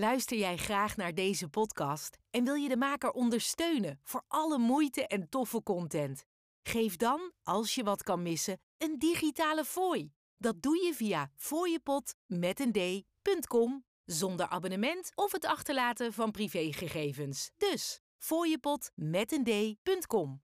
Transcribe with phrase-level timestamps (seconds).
[0.00, 5.06] Luister jij graag naar deze podcast en wil je de maker ondersteunen voor alle moeite
[5.06, 6.24] en toffe content?
[6.62, 10.12] Geef dan, als je wat kan missen, een digitale fooi.
[10.36, 17.50] Dat doe je via fooiepot met een d.com zonder abonnement of het achterlaten van privégegevens.
[17.56, 20.42] Dus fooiepot met een d.com.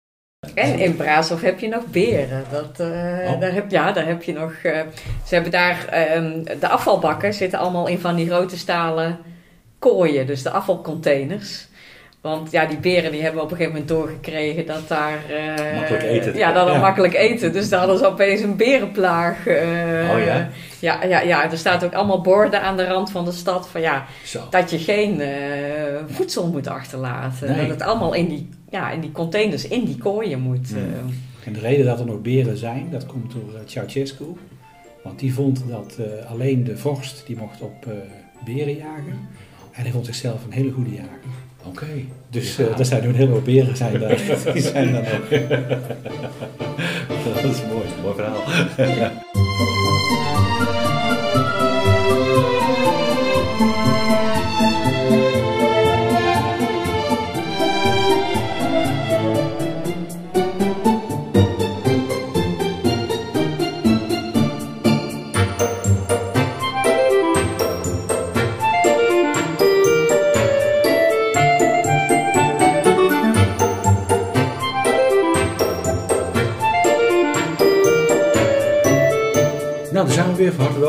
[0.56, 2.46] En in Braashof heb je nog beren.
[2.52, 2.88] Dat, eh,
[3.34, 3.40] Oh.
[3.40, 4.52] daar heb, ja, daar heb je nog.
[4.54, 4.88] eh,
[5.26, 5.88] ze hebben daar.
[5.88, 9.20] ehm, de afvalbakken zitten allemaal in van die grote stalen
[9.82, 11.68] kooien, dus de afvalcontainers.
[12.22, 15.20] Want ja, die beren die hebben op een gegeven moment doorgekregen dat daar...
[15.30, 16.38] eh, Makkelijk eten.
[16.38, 16.80] Ja, dat er Ja.
[16.80, 17.54] makkelijk eten.
[17.54, 19.48] Dus daar hadden ze opeens een berenplaag.
[19.48, 19.56] eh,
[20.14, 20.50] Oh ja?
[20.80, 23.82] Ja, ja, ja, er staat ook allemaal borden aan de rand van de stad van
[23.82, 24.40] ja, Zo.
[24.50, 25.30] dat je geen eh,
[26.08, 27.48] voedsel moet achterlaten.
[27.52, 27.60] Nee.
[27.60, 30.70] Dat het allemaal in die, ja, in die containers, in die kooien moet.
[30.70, 31.20] Hmm.
[31.46, 34.26] En de reden dat er nog beren zijn, dat komt door Ceausescu.
[35.04, 35.98] Want die vond dat
[36.30, 37.86] alleen de vorst die mocht op
[38.46, 39.28] beren jagen.
[39.72, 41.10] En hij vond zichzelf een hele goede jager.
[41.66, 41.86] Oké.
[42.30, 42.66] Dus Ja.
[42.66, 44.20] eh er zijn nu een hele hoop beren zijn daar.
[44.54, 45.30] Die zijn dan ook.
[47.34, 47.86] Dat is mooi.
[48.02, 48.44] Mooi verhaal.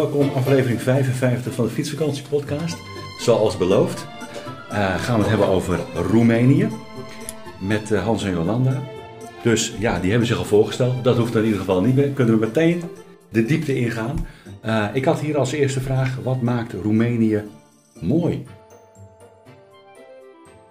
[0.03, 0.28] welkom.
[0.28, 2.77] Aflevering 55 van de Fietsvakantie Podcast.
[3.19, 4.06] Zoals beloofd
[4.70, 6.69] eh, gaan we het hebben over Roemenië.
[7.61, 8.83] Met eh, Hans en Jolanda.
[9.42, 11.05] Dus ja, die hebben zich al voorgesteld.
[11.05, 12.08] Dat hoeft in ieder geval niet meer.
[12.08, 12.83] Kunnen we meteen
[13.30, 14.27] de diepte ingaan.
[14.61, 16.17] Eh, ik had hier als eerste vraag.
[16.23, 17.42] Wat maakt Roemenië
[18.00, 18.47] mooi?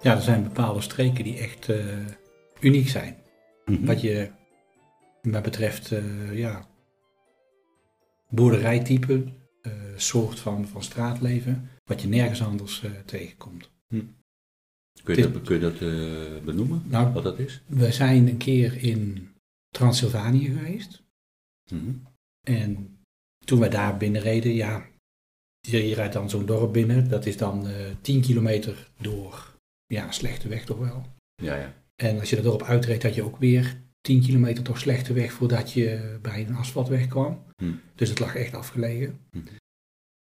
[0.00, 1.68] Ja, er zijn bepaalde streken die echt
[2.60, 3.16] uniek zijn.
[3.64, 3.84] Mhm.
[3.84, 4.28] Wat je,
[5.22, 5.92] wat betreft,
[6.32, 6.66] ja,
[8.32, 9.24] boerderijtype,
[9.62, 13.70] eh, soort van, van straatleven, wat je nergens anders eh, tegenkomt.
[15.02, 16.82] Kun je dat, kun je dat eh, benoemen?
[16.86, 17.62] Nou, Wat dat is?
[17.66, 19.28] we zijn een keer in
[19.68, 21.02] Transylvanië geweest.
[21.70, 21.94] Mhm.
[22.46, 22.98] En
[23.44, 24.86] toen wij daar binnenreden, ja,
[25.60, 27.08] je, rijdt dan zo'n dorp binnen.
[27.08, 29.56] Dat is dan eh 10 kilometer door,
[29.86, 31.06] ja, slechte weg toch wel.
[31.34, 31.74] Ja, ja.
[31.96, 35.32] En als je dat dorp uitreed, had je ook weer 10 kilometer door slechte weg
[35.32, 37.42] voordat je bij een asfaltweg kwam.
[37.56, 37.72] Hm.
[37.94, 39.18] Dus het lag echt afgelegen.
[39.30, 39.38] Hm.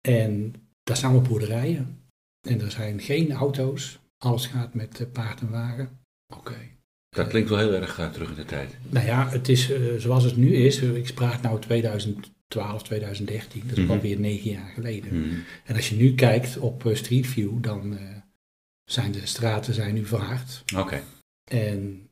[0.07, 0.53] En
[0.84, 1.97] daar staan allemaal boerderijen.
[2.47, 4.00] En er zijn geen auto's.
[4.18, 5.89] Alles gaat met eh, paard en wagen.
[6.35, 6.57] Oké.
[7.09, 8.78] Dat klinkt wel heel erg eh, terug in de tijd.
[8.89, 10.81] Nou ja, het is eh, zoals het nu is.
[10.81, 13.62] Ik spraak nou 2012, 2013.
[13.68, 13.91] Dat is Mhm.
[13.91, 15.19] alweer negen jaar geleden.
[15.22, 15.35] Mhm.
[15.66, 17.97] En als je nu kijkt op Street View, dan
[18.84, 20.63] zijn de straten zijn nu verhard.
[20.75, 21.01] Oké.
[21.51, 22.09] En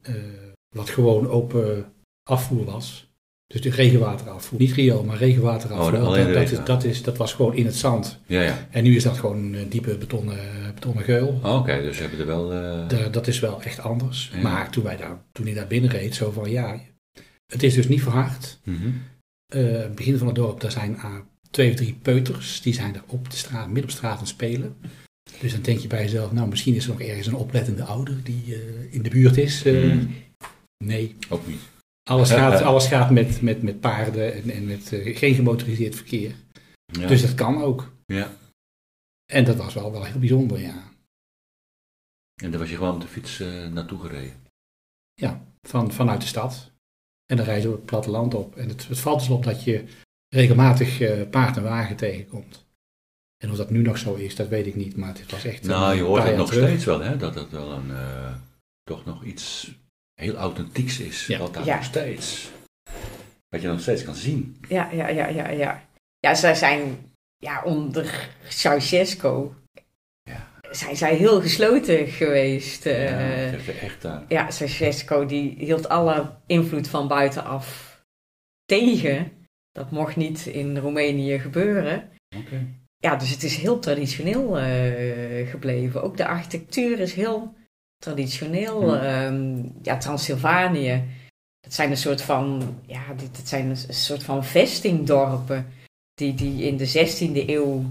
[0.70, 1.86] wat gewoon open
[2.30, 3.06] afvoer was.
[3.48, 4.60] Dus de regenwaterafvoer.
[4.60, 6.02] Niet riool, maar regenwaterafvoer.
[6.02, 8.20] Oh, dat, dat, is, dat, is, dat was gewoon in het zand.
[8.26, 8.68] Ja, ja.
[8.72, 10.38] En nu is dat gewoon een diepe betonnen,
[10.74, 11.40] betonnen geul.
[11.44, 12.54] Oh, Oké, dus hebben er wel...
[12.54, 14.32] eh, Da- dat is wel echt anders.
[14.34, 14.42] Ja.
[14.42, 16.80] Maar toen, wij daar, toen ik daar binnen reed, zo van ja,
[17.48, 18.60] het is dus niet verhard.
[19.48, 21.16] Eh, het begin van het dorp, daar zijn ah,
[21.52, 22.62] twee of drie peuters.
[22.62, 24.76] Die zijn er op de straat, midden op straat aan het spelen.
[25.42, 28.16] Dus dan denk je bij jezelf, nou misschien is er nog ergens een oplettende ouder
[28.24, 29.64] die eh, in de buurt is.
[29.66, 30.06] Eh, Mhm.
[30.78, 31.62] Nee, Ook niet.
[32.10, 36.36] alles gaat, alles gaat met, met, met paarden en, en met eh, geen gemotoriseerd verkeer.
[36.86, 37.08] Ja.
[37.08, 37.92] Dus dat kan ook.
[38.06, 38.36] ja.
[39.26, 40.92] En dat was wel, wel heel bijzonder, ja.
[42.42, 44.44] En daar was je gewoon op de fiets eh, naartoe gereden.
[45.14, 46.72] Ja, van, vanuit de stad.
[47.26, 48.56] En dan rijden we het platteland op.
[48.56, 49.84] En het, het valt dus op dat je
[50.28, 52.66] regelmatig eh, paard en wagen tegenkomt.
[53.38, 54.96] En of dat nu nog zo is, dat weet ik niet.
[54.96, 55.64] Maar het was echt.
[55.64, 56.68] Nou, je hoort het nog terug.
[56.68, 57.18] steeds wel, hè?
[57.18, 57.92] Dat het wel een...
[58.84, 59.72] toch nog iets
[60.22, 61.28] heel authentieks is.
[61.28, 61.38] Ja.
[61.38, 61.76] Dat daar Ja.
[61.76, 62.50] nog steeds...
[63.50, 64.58] Wat je nog steeds kan zien.
[64.68, 65.84] Ja, ja, ja, ja, ja.
[66.20, 69.50] Ja, zij zijn ja, onder Ceausescu
[70.24, 70.50] Ja.
[70.72, 72.86] zijn zij heel gesloten geweest.
[72.86, 73.52] eh.
[73.52, 74.24] ja, is echt daar.
[74.28, 77.98] ja, Ceausescu die hield alle invloed van buitenaf
[78.66, 79.32] tegen.
[79.72, 82.10] Dat mocht niet in Roemenië gebeuren.
[82.38, 82.68] Oké.
[82.98, 86.04] Ja, dus het is heel traditioneel eh, gebleven.
[86.04, 87.56] Ook de architectuur is heel
[87.98, 88.82] traditioneel.
[88.82, 89.04] Hmm.
[89.04, 91.04] Ehm, ja, Transylvanië.
[91.60, 95.68] Dat zijn een soort van, ja, dat zijn een, soort van vestingdorpen.
[96.14, 97.84] Die, die in de 16e eeuw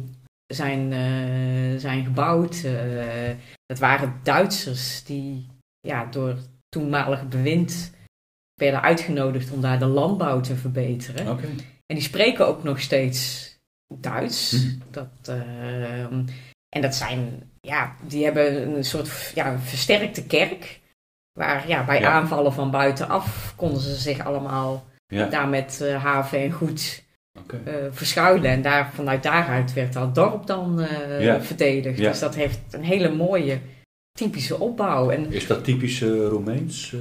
[0.46, 2.62] zijn, eh, zijn gebouwd.
[2.64, 3.34] Eh,
[3.66, 5.46] dat waren Duitsers die
[5.80, 7.90] ja, door het toenmalige bewind
[8.54, 11.30] werden uitgenodigd om daar de landbouw te verbeteren.
[11.30, 11.46] Oké.
[11.86, 13.54] En die spreken ook nog steeds
[13.94, 14.52] Duits.
[14.52, 14.78] Mhm.
[14.90, 16.24] Dat, ehm,
[16.68, 20.80] en dat zijn ja, die hebben een soort ja, versterkte kerk.
[21.32, 22.10] Waar ja, bij Ja.
[22.10, 27.02] aanvallen van buitenaf konden ze zich allemaal Ja, daar met eh, haven en goed
[27.64, 28.50] eh, verschuilen.
[28.50, 31.40] En daar, vanuit daaruit werd dat dorp dan eh, Ja.
[31.42, 31.96] verdedigd.
[31.98, 33.58] Dus dat heeft een hele mooie,
[34.16, 35.10] typische opbouw.
[35.10, 36.92] En Is dat typisch eh, Roemeens?
[36.94, 37.00] eh,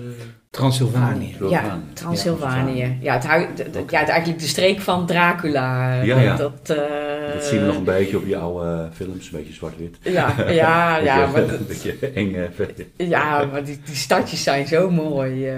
[0.50, 1.36] Transylvanië.
[1.50, 2.98] ja, Transylvanië.
[3.02, 3.94] Ja, het, hui- de- de- Oké.
[3.94, 6.02] ja, het eigenlijk de streek van Dracula.
[6.02, 6.36] Ja, ja.
[6.36, 9.54] Dat, eh, Dat zien we nog een beetje op die oude eh, films, een beetje
[9.54, 9.98] zwart-wit.
[10.02, 12.34] Ja, ja, ja, maar een dat- beetje eng.
[12.36, 12.86] eh, vet.
[12.98, 15.48] Ja, maar die, die stadjes zijn zo mooi.
[15.50, 15.56] eh,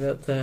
[0.00, 0.36] dat, eh,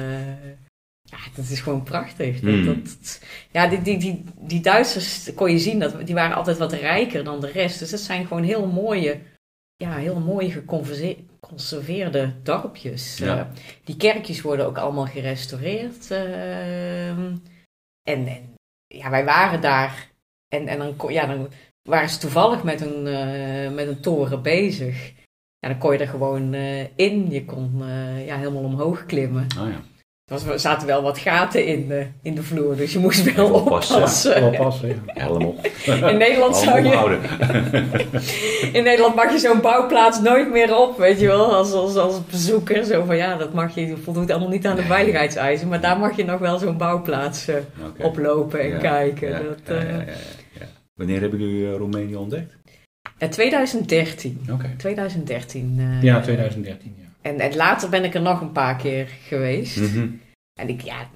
[1.02, 2.40] ja, dat is gewoon prachtig.
[2.40, 2.66] Dat, Mm.
[2.66, 3.20] dat, dat-
[3.52, 7.24] ja, die, die, die, die Duitsers kon je zien, dat, die waren altijd wat rijker
[7.24, 7.80] dan de rest.
[7.80, 9.18] Dus dat zijn gewoon heel mooie,
[9.76, 13.18] ja, heel mooi geconserveerde dorpjes.
[13.18, 13.38] Ja.
[13.38, 13.46] Eh,
[13.84, 16.12] die kerkjes worden ook allemaal gerestaureerd.
[16.12, 17.36] ehm,
[18.02, 18.56] en, en
[18.88, 20.12] ja, wij waren daar.
[20.48, 21.50] En, en dan, ja, dan
[21.90, 25.14] waren ze toevallig met een, eh, met een toren bezig.
[25.60, 27.30] Ja, dan kon je er gewoon eh, in.
[27.30, 27.78] Je kon
[28.26, 29.48] ja, helemaal omhoog klimmen.
[29.58, 29.82] Ah ja.
[30.34, 33.34] Er was- er zaten wel wat gaten in de, in de vloer, dus je moest
[33.36, 34.42] wel oppassen, oppassen.
[34.42, 34.96] Wel passen, ja.
[35.22, 35.68] Helm op.
[35.86, 37.20] In Nederland, zou je, omhouden.
[38.78, 42.26] in Nederland mag je zo'n bouwplaats nooit meer op, weet je wel, als, als, als
[42.26, 42.84] bezoeker.
[42.84, 46.16] Zo van ja, dat mag je, voldoet allemaal niet aan de veiligheidseisen, maar daar mag
[46.16, 47.56] je nog wel zo'n bouwplaats eh,
[48.02, 49.30] oplopen en Ja, kijken.
[49.30, 50.06] ja, dat, ja, eh, ja, ja,
[50.60, 50.66] ja.
[50.96, 52.54] Wanneer hebben jullie eh, Roemenië ontdekt?
[53.18, 54.42] en 2013.
[54.52, 54.70] Oké.
[54.78, 55.76] 2013.
[55.80, 57.04] eh, Ja, 2013, ja.
[57.22, 59.78] En, en later ben ik er nog een paar keer geweest.
[59.78, 60.08] Mhm.
[60.54, 61.08] En ik, ja,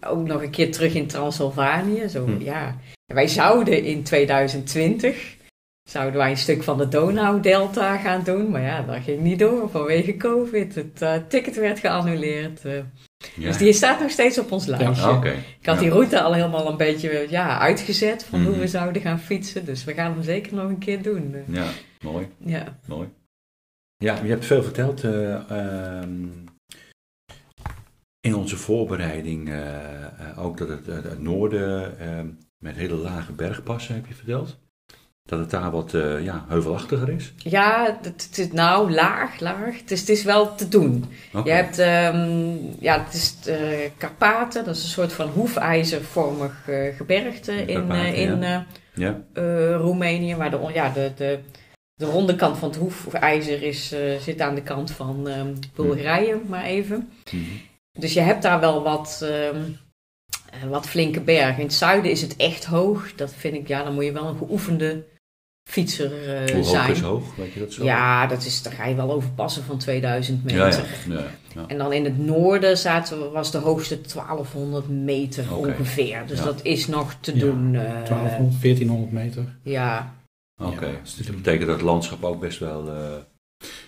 [0.00, 2.08] ook nog een keer terug in Transylvanië.
[2.08, 2.40] Zo, Hm.
[2.40, 2.76] ja.
[3.06, 5.36] En wij zouden in 2020,
[5.88, 8.50] zouden wij een stuk van de Donau-delta gaan doen.
[8.50, 10.74] Maar ja, dat ging niet door vanwege COVID.
[10.74, 12.64] Het eh, ticket werd geannuleerd.
[12.64, 12.72] eh.
[13.36, 13.46] Ja.
[13.48, 15.10] Dus die staat nog steeds op ons lijstje.
[15.10, 15.30] Oké.
[15.60, 15.80] Ik had Ja.
[15.80, 18.60] die route al helemaal een beetje ja, uitgezet van hoe Mhm.
[18.60, 19.64] we zouden gaan fietsen.
[19.64, 21.34] Dus we gaan hem zeker nog een keer doen.
[21.46, 21.66] Ja,
[22.00, 22.78] mooi, Ja.
[22.86, 23.08] mooi.
[23.96, 25.04] Ja, je hebt veel verteld.
[25.04, 26.26] eh, ehm,
[28.24, 32.26] in onze voorbereiding eh, eh, ook dat het, het noorden ehm,
[32.58, 34.56] met hele lage bergpassen heb je verteld.
[35.28, 37.32] Dat het daar wat eh, ja, heuvelachtiger is.
[37.36, 39.78] Ja, het, het is nou laag, laag.
[39.80, 41.04] Het is, het is wel te doen.
[41.44, 46.96] Je hebt, ehm, ja, het is eh, Karpaten, dat is een soort van hoefijzervormig eh,
[46.96, 48.66] gebergte in, in ja.
[48.94, 49.20] Ja,
[49.76, 50.36] Roemenië.
[50.36, 51.38] Waar de, ja, de, de,
[51.94, 56.64] de ronde kant van het hoefijzer is, zit aan de kant van ehm, Bulgarije, maar
[56.64, 57.08] even.
[57.32, 57.42] Mhm.
[57.98, 59.62] Dus je hebt daar wel wat, ehm,
[60.50, 61.58] eh, wat flinke bergen.
[61.58, 63.14] In het zuiden is het echt hoog.
[63.14, 65.04] Dat vind ik, ja, dan moet je wel een geoefende
[65.70, 66.90] fietser eh, Hoe hoog zijn.
[66.90, 67.36] is hoog?
[67.36, 67.84] Weet je dat zo?
[67.84, 70.58] Ja, dat is, daar ga je wel over passen van 2000 meter.
[70.58, 70.84] ja, ja.
[71.14, 71.24] ja,
[71.54, 71.64] ja.
[71.68, 76.22] En dan in het noorden zaten, was de hoogste 1200 meter ongeveer.
[76.26, 76.44] Dus Ja.
[76.44, 77.74] dat is nog te Ja, doen.
[77.74, 79.56] eh, 1200, 1400 meter.
[79.62, 80.14] ja,
[80.62, 83.12] Oké, Ja, dus dat betekent dat het landschap ook best wel eh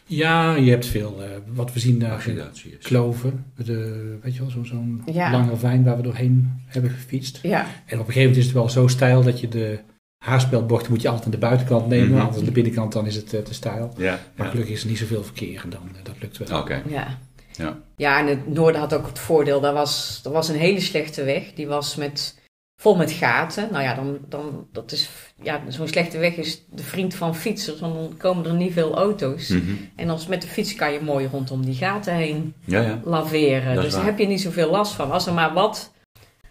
[0.05, 2.65] Ja, je hebt veel, eh, wat we zien daar, is.
[2.83, 3.45] kloven.
[3.57, 5.31] De, weet je wel, zo- zo'n Ja.
[5.31, 7.39] lange ravijn waar we doorheen hebben gefietst.
[7.43, 7.67] ja, En
[8.01, 9.79] op een gegeven moment is het wel zo stijl dat je de
[10.25, 12.09] haarspeldbochten moet je altijd aan de buitenkant nemen.
[12.11, 12.19] Mhm.
[12.21, 13.93] Anders aan de binnenkant dan is het eh, te stijl.
[13.97, 14.51] Ja, Maar ja.
[14.53, 16.59] gelukkig is er niet zoveel verkeer en dan, eh, dat lukt wel.
[16.61, 16.83] Oké.
[16.89, 17.19] ja.
[17.59, 17.79] Ja.
[17.97, 21.25] Ja, en het noorden had ook het voordeel, daar was, er was een hele slechte
[21.25, 21.53] weg.
[21.55, 22.39] Die was met,
[22.77, 23.69] vol met gaten.
[23.71, 25.09] Nou ja, dan, dan, dat is,
[25.43, 28.95] ja, zo'n slechte weg is de vriend van fietsers, want dan komen er niet veel
[28.97, 29.49] auto's.
[29.49, 29.73] Mhm.
[29.97, 33.01] En als met de fiets kan je mooi rondom die gaten heen Ja, ja.
[33.05, 33.75] laveren.
[33.75, 35.11] Dat Dus daar heb je niet zoveel last van.
[35.11, 35.93] Als er maar wat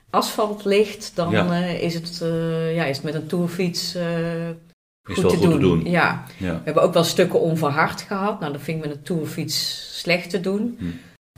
[0.10, 1.52] asfalt ligt, dan Ja.
[1.52, 4.06] eh, is, het, eh, ja, is het met een tourfiets eh,
[5.04, 5.52] goed, te, goed doen.
[5.52, 5.86] te doen.
[5.90, 6.24] Ja.
[6.38, 8.40] We hebben ook wel stukken onverhard gehad.
[8.40, 10.76] Nou, dat vind ik met een tourfiets slecht te doen.
[10.80, 10.86] Hm.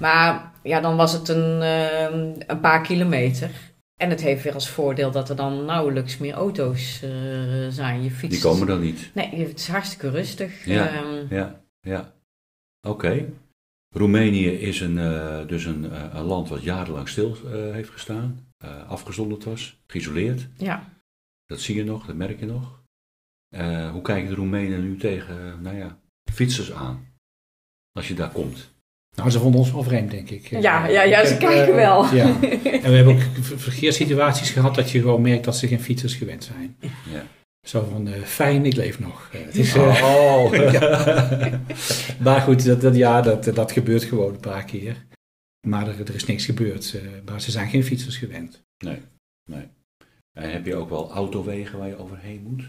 [0.01, 1.61] Maar ja, dan was het een,
[2.47, 3.49] een paar kilometer.
[3.97, 7.09] En het heeft weer als voordeel dat er dan nauwelijks meer auto's eh,
[7.69, 8.03] zijn.
[8.03, 8.41] Je fietst...
[8.41, 9.11] Die komen dan niet.
[9.13, 10.65] Nee, het is hartstikke rustig.
[10.65, 10.87] Ja.
[10.87, 12.13] Ehm, Ja, ja.
[12.87, 13.29] Oké.
[13.95, 18.45] Roemenië is een, eh, dus een, eh, een land wat jarenlang stil heeft gestaan.
[18.87, 20.47] afgezonderd was, geïsoleerd.
[20.57, 20.95] ja.
[21.45, 22.81] Dat zie je nog, dat merk je nog.
[23.91, 25.99] Hoe kijken de Roemenen nu tegen, nou ja,
[26.31, 27.07] fietsers aan?
[27.91, 28.69] Als je daar komt.
[29.17, 30.47] Nou, ze vonden ons wel vreemd, denk ik.
[30.47, 32.13] Ja, ja, ja, ze eh, kijken wel.
[32.15, 32.25] Ja.
[32.83, 36.15] En we hebben ook ver- verkeerssituaties gehad dat je gewoon merkt dat ze geen fietsers
[36.15, 36.77] gewend zijn.
[37.11, 37.23] Ja.
[37.67, 39.29] Zo van, eh, fijn, ik leef nog.
[39.33, 40.51] Eh, het is, eh, Oh,
[42.25, 45.05] maar goed, dat, dat, ja, dat, dat gebeurt gewoon een paar keer.
[45.67, 46.93] Maar er, er is niks gebeurd.
[46.95, 48.61] eh, maar ze zijn geen fietsers gewend.
[48.85, 48.97] Nee,
[49.51, 49.67] nee.
[50.37, 52.63] En heb je ook wel autowegen waar je overheen moet?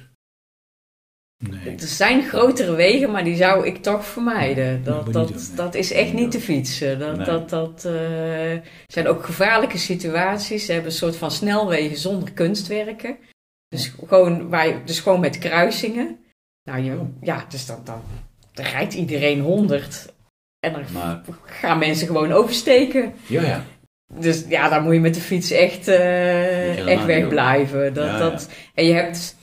[1.38, 1.75] Nee.
[1.76, 4.85] Er zijn grotere wegen, maar die zou ik toch vermijden.
[4.85, 5.57] Dat, dat, niet doen, nee.
[5.57, 6.99] dat is echt niet te fietsen.
[6.99, 10.64] Dat, dat, dat eh, zijn ook gevaarlijke situaties.
[10.64, 13.16] Ze hebben een soort van snelwegen zonder kunstwerken.
[13.68, 16.18] Dus gewoon, waar je, dus gewoon met kruisingen.
[16.71, 17.07] Nou, je, Oh.
[17.21, 18.02] ja, dus dan, dan,
[18.52, 20.12] dan rijdt iedereen 100.
[20.61, 23.14] En dan Maar, gaan mensen gewoon oversteken.
[23.26, 23.64] ja, ja.
[24.14, 27.95] Dus ja, dan moet je met de fiets echt, helemaal echt wegblijven.
[27.95, 29.37] Dat, Ja, dat, En je hebt,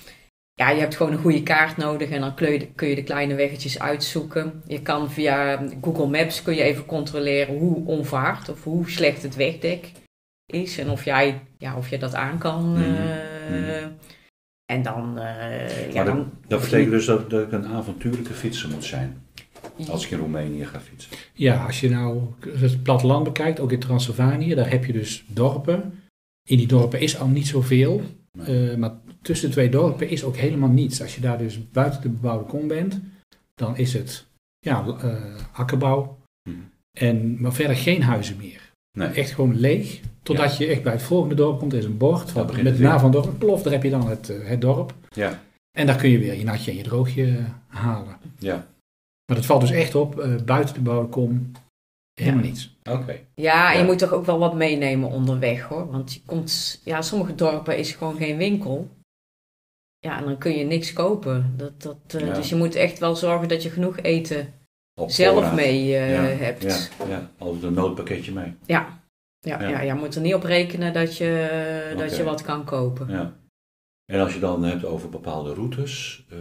[0.56, 2.96] ja, je hebt gewoon een goede kaart nodig en dan kun je, de- kun je
[2.96, 4.62] de kleine weggetjes uitzoeken.
[4.68, 9.36] Je kan via Google Maps kun je even controleren hoe onvaart of hoe slecht het
[9.36, 9.92] wegdek
[10.54, 10.78] is.
[10.78, 12.72] En of, jij, ja, of je dat aan kan.
[12.72, 13.90] Mhm, eh, mhm.
[14.66, 18.70] En dan, eh, ja, Maar dan Dat betekent dus dat, dat ik een avontuurlijke fietser
[18.70, 19.24] moet zijn.
[19.90, 21.12] Als ik in Roemenië ga fietsen.
[21.34, 22.22] Ja, als je nou
[22.60, 26.00] het platteland bekijkt, ook in Transylvanië, daar heb je dus dorpen.
[26.50, 28.70] In die dorpen is al niet zoveel, Nee.
[28.72, 28.92] eh, maar
[29.26, 31.02] tussen de twee dorpen is ook helemaal niets.
[31.02, 33.00] Als je daar dus buiten de bebouwde kom bent,
[33.54, 34.26] dan is het
[34.60, 35.16] ja, eh,
[35.54, 36.18] akkerbouw,
[36.50, 36.58] Mhm.
[36.98, 38.72] en, maar verder geen huizen meer.
[38.98, 39.08] Nee.
[39.08, 41.72] Echt gewoon leeg, totdat je echt bij het volgende dorp komt.
[41.74, 43.40] Er is een bord begint met de naam van het dorp.
[43.40, 44.94] Plof, daar heb je dan het, eh, het dorp.
[45.10, 45.44] Ja,
[45.78, 48.18] En daar kun je weer je natje en je droogje eh, halen.
[48.40, 48.68] ja.
[49.26, 51.52] Maar dat valt dus echt op, eh, buiten de bebouwde kom,
[52.14, 52.76] helemaal niets.
[52.84, 53.20] Oké.
[53.36, 53.80] Ja, en Ja.
[53.80, 55.92] je moet toch ook wel wat meenemen onderweg hoor.
[55.92, 58.90] Want je komt, ja, sommige dorpen is gewoon geen winkel.
[60.06, 61.54] Ja, en dan kun je niks kopen.
[61.58, 62.34] Dat, dat, eh, Ja.
[62.34, 64.54] Dus je moet echt wel zorgen dat je genoeg eten
[65.02, 65.56] Op zelf voorraad.
[65.56, 66.64] mee eh, Ja, hebt.
[66.64, 68.54] Ja, ja, altijd een noodpakketje mee.
[68.66, 69.02] Ja.
[69.40, 69.70] Ja, Ja.
[69.70, 69.82] ja.
[69.82, 73.08] je moet er niet op rekenen dat je, dat je wat kan kopen.
[73.10, 73.34] Ja.
[74.06, 76.38] En als je dan hebt over bepaalde routes, eh,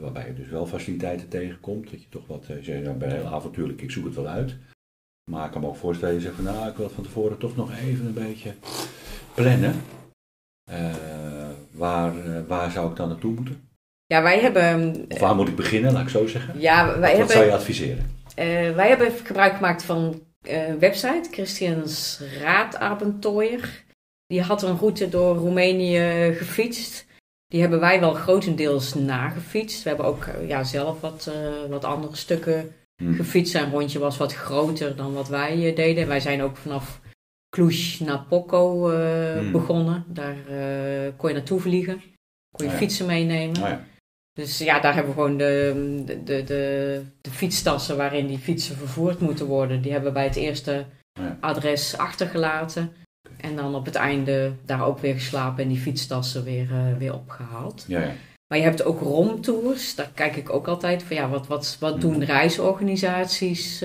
[0.00, 3.10] waarbij je dus wel faciliteiten tegenkomt, dat je toch wat, je zegt, nou, ik ben
[3.10, 4.56] heel avontuurlijk, ik zoek het wel uit.
[5.30, 7.38] Maar ik kan me ook voorstellen, je zegt van nou, ik wil het van tevoren
[7.38, 8.54] toch nog even een beetje
[9.34, 9.74] plannen.
[11.78, 13.68] Waar, eh, waar zou ik dan naartoe moeten?
[14.06, 16.60] Ja, wij hebben, Of waar moet ik beginnen, laat ik zo zeggen?
[16.60, 18.10] ja, wij Wat hebben, zou je adviseren?
[18.34, 23.84] eh, wij hebben gebruik gemaakt van eh, een website, Christians Raadabenteuer.
[24.26, 27.06] Die had een route door Roemenië gefietst.
[27.46, 29.82] Die hebben wij wel grotendeels nagefietst.
[29.82, 33.14] We hebben ook eh, ja, zelf wat, eh, wat andere stukken Hm.
[33.14, 33.52] gefietst.
[33.52, 36.08] Zijn rondje was wat groter dan wat wij eh, deden.
[36.08, 37.00] Wij zijn ook vanaf
[37.50, 39.52] Cluj naar Poco eh, Hmm.
[39.52, 40.04] begonnen.
[40.08, 42.02] Daar eh, kon je naartoe vliegen.
[42.56, 42.76] Kon je Oh ja.
[42.78, 43.60] fietsen meenemen.
[43.60, 43.84] Nou ja,
[44.32, 49.20] Dus ja, daar hebben we gewoon de, de, de, de, fietstassen waarin die fietsen vervoerd
[49.20, 49.82] moeten worden.
[49.82, 50.84] Die hebben we bij het eerste
[51.20, 51.36] Ja.
[51.40, 52.92] adres achtergelaten.
[53.36, 57.14] En dan op het einde daar ook weer geslapen en die fietstassen weer, eh, weer
[57.14, 57.84] opgehaald.
[57.88, 58.12] ja, ja.
[58.48, 59.94] Maar je hebt ook romtours.
[59.94, 62.22] Daar kijk ik ook altijd van ja, wat, wat, wat doen Mhm.
[62.22, 63.82] reisorganisaties?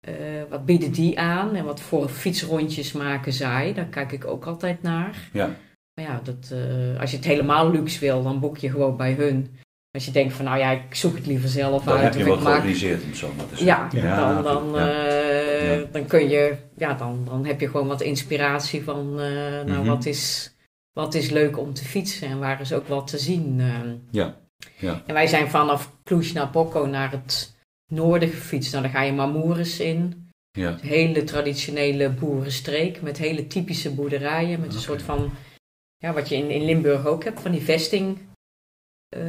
[0.00, 0.14] Eh,
[0.50, 1.54] wat bieden die aan?
[1.54, 3.72] En wat voor fietsrondjes maken zij?
[3.74, 5.28] Daar kijk ik ook altijd naar.
[5.32, 5.50] ja.
[5.94, 9.12] Maar ja, dat, eh, als je het helemaal luxe wil, dan boek je gewoon bij
[9.12, 9.56] hun.
[9.90, 12.02] Als je denkt van nou ja, ik zoek het liever zelf Dan uit.
[12.02, 14.00] heb je of wat ik maak georganiseerd, om zo maar te zeggen.
[14.02, 14.88] ja, dan, dan, ja.
[14.88, 15.84] eh, Ja.
[15.92, 19.30] dan kun je, ja, dan, dan heb je gewoon wat inspiratie van, eh,
[19.66, 19.84] nou, Mhm.
[19.86, 20.54] wat, is,
[20.92, 23.60] wat is leuk om te fietsen en waar is ook wat te zien.
[24.10, 24.36] Ja,
[24.76, 25.02] ja.
[25.06, 27.56] En wij zijn vanaf Cluj naar Bocco naar het
[27.92, 28.72] noorden gefietst.
[28.72, 30.26] Nou, dan ga je Mamouris in.
[30.50, 30.68] ja.
[30.70, 34.60] Een hele traditionele boerenstreek met hele typische boerderijen.
[34.60, 34.82] Met een Oké.
[34.84, 35.30] soort van,
[35.96, 38.18] ja, wat je in, in Limburg ook hebt, van die vesting.
[39.08, 39.20] eh,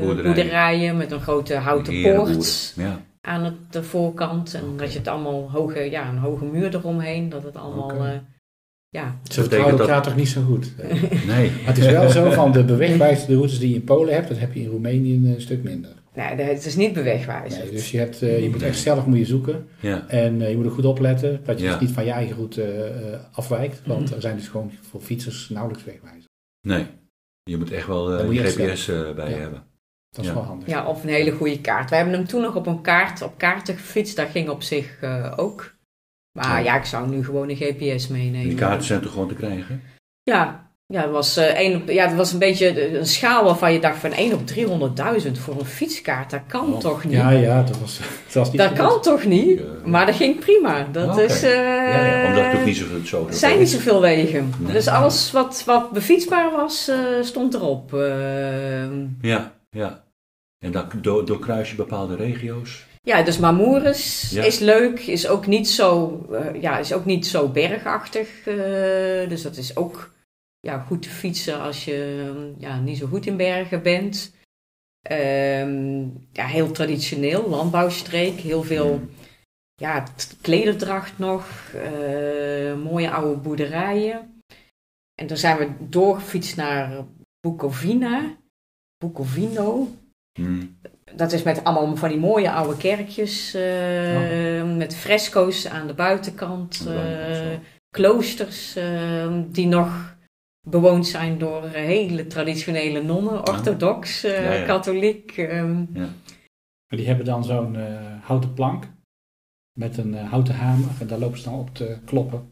[0.00, 0.22] Boerderijen.
[0.24, 4.54] boerderijen met een grote houten poort Ja, aan het, de voorkant.
[4.54, 7.28] En dat je het allemaal hoge, ja, een hoge muur eromheen.
[7.28, 8.06] Dat het allemaal, Oké.
[8.08, 8.18] eh,
[8.88, 9.18] ja.
[9.28, 10.72] Ze vertrouwen dat- elkaar toch niet zo goed.
[11.26, 11.50] nee.
[11.50, 14.38] Maar het is wel zo van de bewegwijzerde routes die je in Polen hebt, dat
[14.38, 15.90] heb je in Roemenië een eh, stuk minder.
[16.16, 17.62] Nee, het is niet bewegwijzerd.
[17.64, 20.50] Nee, dus je, hebt, eh, je moet echt zelf moet je zoeken Ja, en eh,
[20.50, 21.70] je moet er goed opletten dat je Ja.
[21.72, 24.14] dus niet van je eigen route eh, afwijkt, want Mhm.
[24.14, 26.24] er zijn dus gewoon voor fietsers nauwelijks wegwijzers.
[26.66, 26.86] nee.
[27.50, 29.36] Je moet echt wel eh, Dan moet je een GPS eh, bij Ja.
[29.36, 29.62] hebben.
[30.10, 30.34] Dat is Ja.
[30.36, 30.68] wel handig.
[30.68, 31.90] Ja, of een hele goede kaart.
[31.90, 34.16] Wij hebben hem toen nog op een kaart, op kaarten gefietst.
[34.16, 35.74] Dat ging op zich eh, ook.
[36.38, 36.58] Maar Ja.
[36.58, 38.48] ja, ik zou nu gewoon een GPS meenemen.
[38.48, 39.82] Die kaarten zijn toch gewoon te krijgen?
[40.22, 43.72] Ja, ja, het was, eh, één op, ja, het was een beetje een schaal waarvan
[43.72, 46.30] je dacht van 1 op 300.000 voor een fietskaart.
[46.30, 46.78] Dat kan Oh.
[46.80, 47.12] toch niet?
[47.12, 48.76] Ja, ja, dat was, dat was niet dat goed.
[48.78, 49.58] kan toch niet?
[49.58, 49.64] Ja.
[49.84, 50.86] Maar dat ging prima.
[50.92, 51.20] Dat Oké.
[51.22, 51.42] is...
[51.42, 54.52] eh, ja, ja, omdat het ook niet zoveel zo Er zijn niet zoveel wegen.
[54.58, 54.72] Nee.
[54.72, 57.94] Dus alles wat, wat befietsbaar was, eh, stond erop.
[57.94, 58.84] Eh,
[59.20, 60.04] Ja, ja.
[60.58, 62.84] En dan door, doorkruis je bepaalde regio's.
[63.02, 64.42] ja, dus Mamouris Ja.
[64.44, 65.00] is leuk.
[65.00, 68.28] Is ook niet zo, eh, ja, is ook niet zo bergachtig.
[68.44, 68.54] eh,
[69.28, 70.14] dus dat is ook
[70.66, 74.34] ja, goed te fietsen als je eh, ja, niet zo goed in bergen bent.
[75.02, 76.00] Ehm,
[76.32, 78.40] ja, heel traditioneel, landbouwstreek.
[78.40, 79.00] Heel veel
[79.74, 81.70] ja, t- klederdracht nog.
[81.74, 84.42] eh, mooie oude boerderijen.
[85.20, 87.04] En dan zijn we doorgefietst naar
[87.40, 88.36] Bukovina.
[89.04, 89.88] Bukovino.
[90.38, 90.78] Hmm.
[91.14, 93.54] Dat is met allemaal van die mooie oude kerkjes.
[93.54, 96.86] eh, Met fresco's aan de buitenkant.
[96.88, 97.58] Eh,
[97.94, 98.76] kloosters
[99.46, 100.15] die nog
[100.70, 104.64] bewoond zijn door hele traditionele nonnen, orthodox, eh, Ja, ja.
[104.64, 105.36] katholiek.
[105.36, 105.84] ehm,
[106.88, 108.84] Maar die hebben dan zo'n eh, houten plank
[109.78, 112.50] met een eh, houten hamer en daar lopen ze dan op te kloppen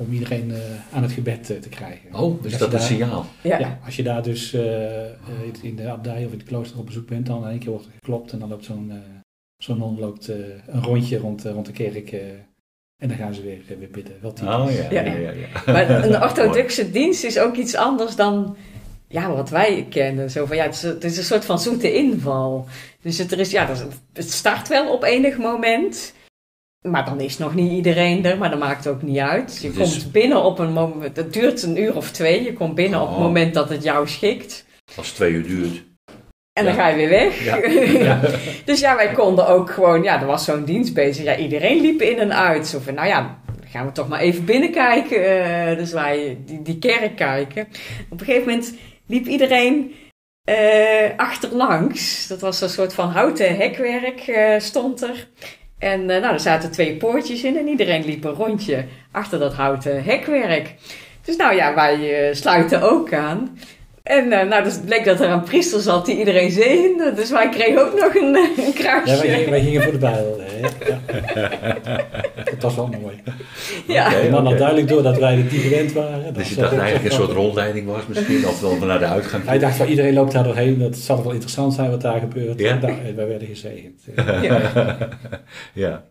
[0.00, 2.14] om iedereen eh, aan het gebed te krijgen.
[2.14, 3.24] Oh, dus als dat je is een daar- signaal.
[3.42, 3.58] ja.
[3.58, 4.54] Ja, als je daar dus
[5.62, 7.86] in de abdij of in het klooster op bezoek bent, dan in één keer wordt
[7.86, 8.92] er geklopt en dan loopt zo'n
[9.62, 12.20] zo'n non loopt eh, een rondje rond, rond de kerk eh,
[13.00, 14.14] en dan gaan ze weer, eh, weer bidden.
[14.20, 14.54] Wel typisch.
[14.54, 15.30] Oh ja, Ja, ja, ja.
[15.30, 15.30] ja.
[15.30, 15.62] ja.
[15.72, 18.56] Maar een orthodoxe dienst is ook iets anders dan
[19.08, 20.30] ja, wat wij kennen.
[20.30, 22.66] Zo van, ja, het, is, het is een soort van zoete inval.
[23.02, 23.68] Dus het, er is, ja,
[24.12, 26.12] het start wel op enig moment.
[26.88, 29.58] Maar dan is nog niet iedereen er, maar dat maakt ook niet uit.
[29.62, 32.42] Je is- komt binnen op een moment, het duurt een uur of twee.
[32.42, 33.22] Je komt binnen op het Oh.
[33.22, 34.64] moment dat het jou schikt.
[34.96, 35.82] Als het twee uur duurt.
[36.52, 37.44] En dan ga je weer weg.
[37.44, 37.56] Ja.
[38.06, 38.20] Ja.
[38.64, 41.24] dus ja, wij konden ook gewoon, ja, er was zo'n dienst bezig.
[41.24, 42.66] Ja, iedereen liep in en uit.
[42.66, 43.38] Zo van, nou ja,
[43.70, 45.44] gaan we toch maar even binnenkijken.
[45.44, 47.68] eh, dus wij die, die kerk kijken.
[48.10, 48.74] Op een gegeven moment
[49.06, 49.94] liep iedereen
[50.44, 52.26] eh, achterlangs.
[52.26, 55.28] Dat was een soort van houten hekwerk, eh, stond er.
[55.78, 60.04] En nou, er zaten twee poortjes in en iedereen liep een rondje achter dat houten
[60.04, 60.74] hekwerk.
[61.24, 63.58] Dus nou ja, wij sluiten ook aan.
[64.10, 67.12] En eh, nou, dus het bleek dat er een priester zat die iedereen zegende.
[67.14, 69.14] Dus wij kregen ook nog een, eh, een kruisje.
[69.14, 70.40] Ja, wij, gingen- wij gingen voor de Bijbel.
[70.40, 70.58] hè.
[70.60, 70.98] Ja.
[72.50, 73.22] Dat was wel mooi.
[73.86, 74.14] Ja.
[74.20, 74.56] En nog oké.
[74.56, 76.24] duidelijk door dat wij het niet gewend waren.
[76.24, 79.44] Dat Dus je dacht eigenlijk een soort rondleiding was misschien, of wel naar de uitgang.
[79.46, 80.78] Hij dacht wel, iedereen loopt daar doorheen.
[80.78, 82.58] Dat zal wel interessant zijn wat daar gebeurt.
[82.60, 82.74] Ja.
[82.78, 84.00] Nou, wij werden gezegend.
[85.74, 86.04] ja.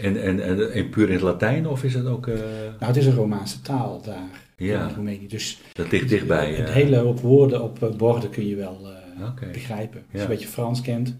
[0.00, 2.26] En, en, en, en puur in het Latijn, of is het ook...
[2.26, 2.34] eh,
[2.78, 4.88] Nou, het is een Romaanse taal daar Ja.
[4.94, 5.26] Roemenië.
[5.26, 6.58] Dus dat ligt dichtbij.
[6.58, 6.72] een eh.
[6.72, 10.00] hele hoop woorden op eh, borden kun je wel eh, begrijpen.
[10.00, 11.16] Als je een beetje Frans kent,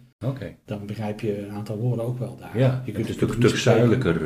[0.64, 2.58] dan begrijp je een aantal woorden ook wel daar.
[2.58, 4.24] Ja, je het is natuurlijk een stuk zuidelijker.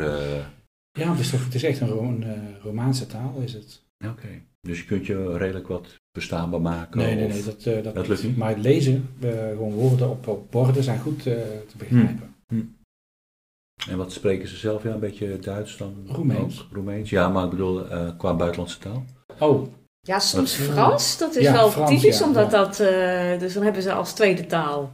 [0.93, 2.25] Ja, het is, toch, het is echt een, Ro- een,
[2.63, 3.83] Romaanse taal is het.
[4.07, 4.29] Oké.
[4.61, 6.99] Dus je kunt je redelijk wat verstaanbaar maken?
[6.99, 8.37] Nee, nee, nee, dat, dat, dat lukt niet?
[8.37, 12.35] Maar het lezen, gewoon woorden op, op borden zijn goed te begrijpen.
[13.89, 14.83] En wat spreken ze zelf?
[14.83, 15.95] Ja, een beetje Duits dan?
[16.07, 16.61] Roemeens.
[16.61, 19.05] Ook Roemeens, ja, maar ik bedoel eh, qua buitenlandse taal.
[19.39, 19.69] Oh,
[20.01, 21.19] Ja, soms Frans.
[21.19, 22.59] Dat is Ja, wel Frans, typisch, ja, omdat ja.
[22.65, 22.81] dat...
[22.81, 24.93] eh, dus dan hebben ze als tweede taal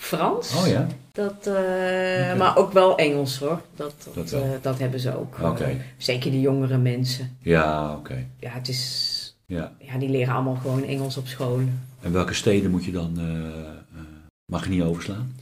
[0.00, 0.54] Frans.
[0.54, 0.86] Oh ja?
[1.12, 2.36] Dat, eh.
[2.38, 3.60] Maar ook wel Engels hoor.
[3.76, 4.42] Dat, dat, Dat wel.
[4.42, 5.38] eh, dat hebben ze ook.
[5.42, 5.76] Oké.
[5.96, 7.36] Zeker de jongere mensen.
[7.42, 8.26] Ja, oké.
[8.40, 9.72] Ja, het is, Ja.
[9.78, 11.60] ja, die leren allemaal gewoon Engels op school.
[12.00, 14.06] En welke steden moet je dan, eh, eh,
[14.52, 15.36] mag je niet overslaan?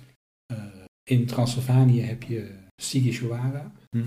[0.46, 0.56] eh,
[1.10, 3.72] in Transylvanië heb je Sighisoara.
[3.90, 4.06] Hm.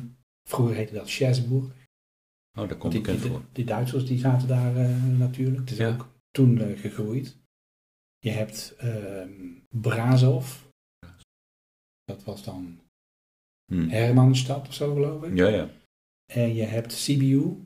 [0.49, 1.65] Vroeger heette dat Schersburg.
[2.59, 3.41] Oh, daar komt die, bekend die, voor.
[3.51, 5.59] die Duitsers die zaten daar eh, natuurlijk.
[5.59, 5.89] Het is Ja.
[5.89, 7.37] ook toen eh, gegroeid.
[8.19, 9.31] Je hebt ehm
[9.69, 10.55] Brazov.
[12.03, 12.79] Dat was dan
[13.71, 13.87] Hm.
[13.89, 15.37] Hermannstad of zo geloof ik.
[15.37, 15.69] Ja, ja.
[16.33, 17.63] En je hebt Sibiu.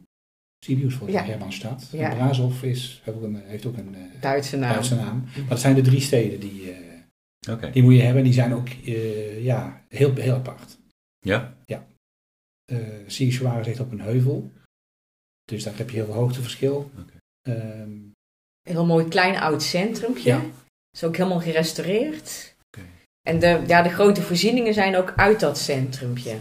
[0.66, 1.30] Sibiu is volgens mij Ja.
[1.32, 1.90] Hermannstad.
[1.92, 2.10] Ja.
[2.12, 4.72] En Brazov is, heeft ook een, heeft ook een eh, Duitse naam.
[4.74, 5.20] Duitse naam.
[5.24, 7.72] Maar dat zijn de drie steden die, eh, Oké.
[7.72, 8.18] die moet je hebben.
[8.18, 10.78] En die zijn ook eh, ja, heel, heel apart.
[11.24, 11.54] Ja?
[12.72, 14.52] Uh, Sighisoara ligt op een heuvel.
[15.44, 16.92] Dus daar heb je heel veel hoogteverschil.
[17.00, 17.14] Oké.
[17.50, 18.14] Ehm, Een
[18.62, 20.30] heel mooi klein oud centrumpje.
[20.30, 20.42] Ja.
[20.92, 22.56] Is ook helemaal gerestaureerd.
[22.68, 22.86] Oké.
[23.28, 26.38] En de, ja, de grote voorzieningen zijn ook uit dat centrumpje.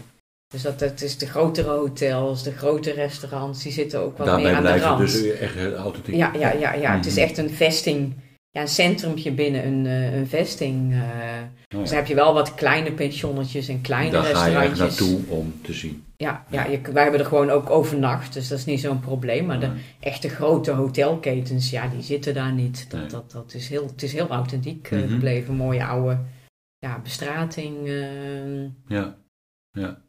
[0.47, 4.45] Dus dat, dat is de grotere hotels, de grote restaurants, die zitten ook wat Daarmee
[4.45, 5.11] meer aan de blijft het rand.
[5.11, 6.15] dus echt authentiek.
[6.15, 6.95] Ja, ja, ja, ja.
[6.95, 7.23] het is Mhm.
[7.23, 8.13] echt een vesting.
[8.55, 10.93] Ja, een centrumpje binnen een, eh, een vesting.
[10.93, 10.99] eh.
[10.99, 14.79] Oh, Dus dan heb je wel wat kleine pensionnetjes en kleine Daar ga je restaurantjes.
[14.79, 16.03] naartoe om te zien.
[16.17, 19.45] Ja, ja je, wij hebben er gewoon ook overnacht, dus dat is niet zo'n probleem.
[19.45, 22.85] Maar de echte grote hotelketens, ja, die zitten daar niet.
[22.89, 23.09] Dat, Nee.
[23.09, 25.07] dat, dat is heel, het is heel authentiek eh, Mhm.
[25.09, 25.53] gebleven.
[25.55, 26.17] Mooie oude
[26.77, 27.87] ja, bestrating.
[27.87, 28.63] eh.
[28.87, 29.15] Ja.
[29.71, 30.01] Ja.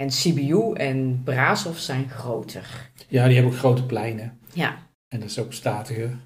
[0.00, 2.90] en Sibiu en Brasov zijn groter.
[3.08, 4.38] ja, die hebben ook grote pleinen.
[4.52, 4.76] Ja,
[5.08, 6.16] En dat is ook statiger.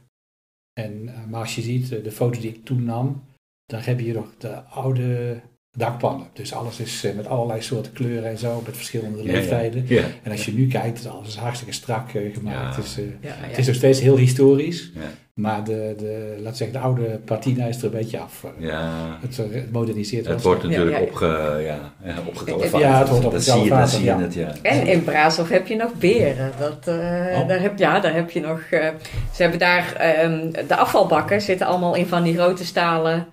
[0.81, 3.25] En, eh, maar als je ziet, eh, de foto's die ik toen nam,
[3.65, 5.41] dan heb je nog de oude
[5.79, 6.27] dakpannen.
[6.33, 9.85] Dus alles is eh, met allerlei soorten kleuren en zo, met verschillende Ja, leeftijden.
[9.89, 10.03] Ja.
[10.23, 12.77] En als je nu kijkt, is alles hartstikke strak eh, gemaakt.
[12.77, 12.81] Ja.
[12.83, 13.35] Dus, eh, ja, ja.
[13.49, 15.01] Het is nog steeds heel historisch, Ja.
[15.35, 18.45] maar de, de, laat zeggen, de oude patina is er een beetje af.
[18.59, 18.93] Ja.
[19.21, 20.27] Het, het moderniseert.
[20.27, 21.03] Het wordt natuurlijk ja.
[21.03, 21.27] opge,
[21.65, 24.53] ja, het wordt Dat zie je, het, ja.
[24.63, 26.53] En in Brasov heb je nog beren.
[26.59, 26.95] Dat, eh,
[27.41, 27.49] Oh.
[27.49, 28.61] daar heb, ja, daar heb je nog.
[28.71, 28.89] eh,
[29.35, 29.93] ze hebben daar.
[29.97, 33.27] ehm, de afvalbakken zitten allemaal in van die grote stalen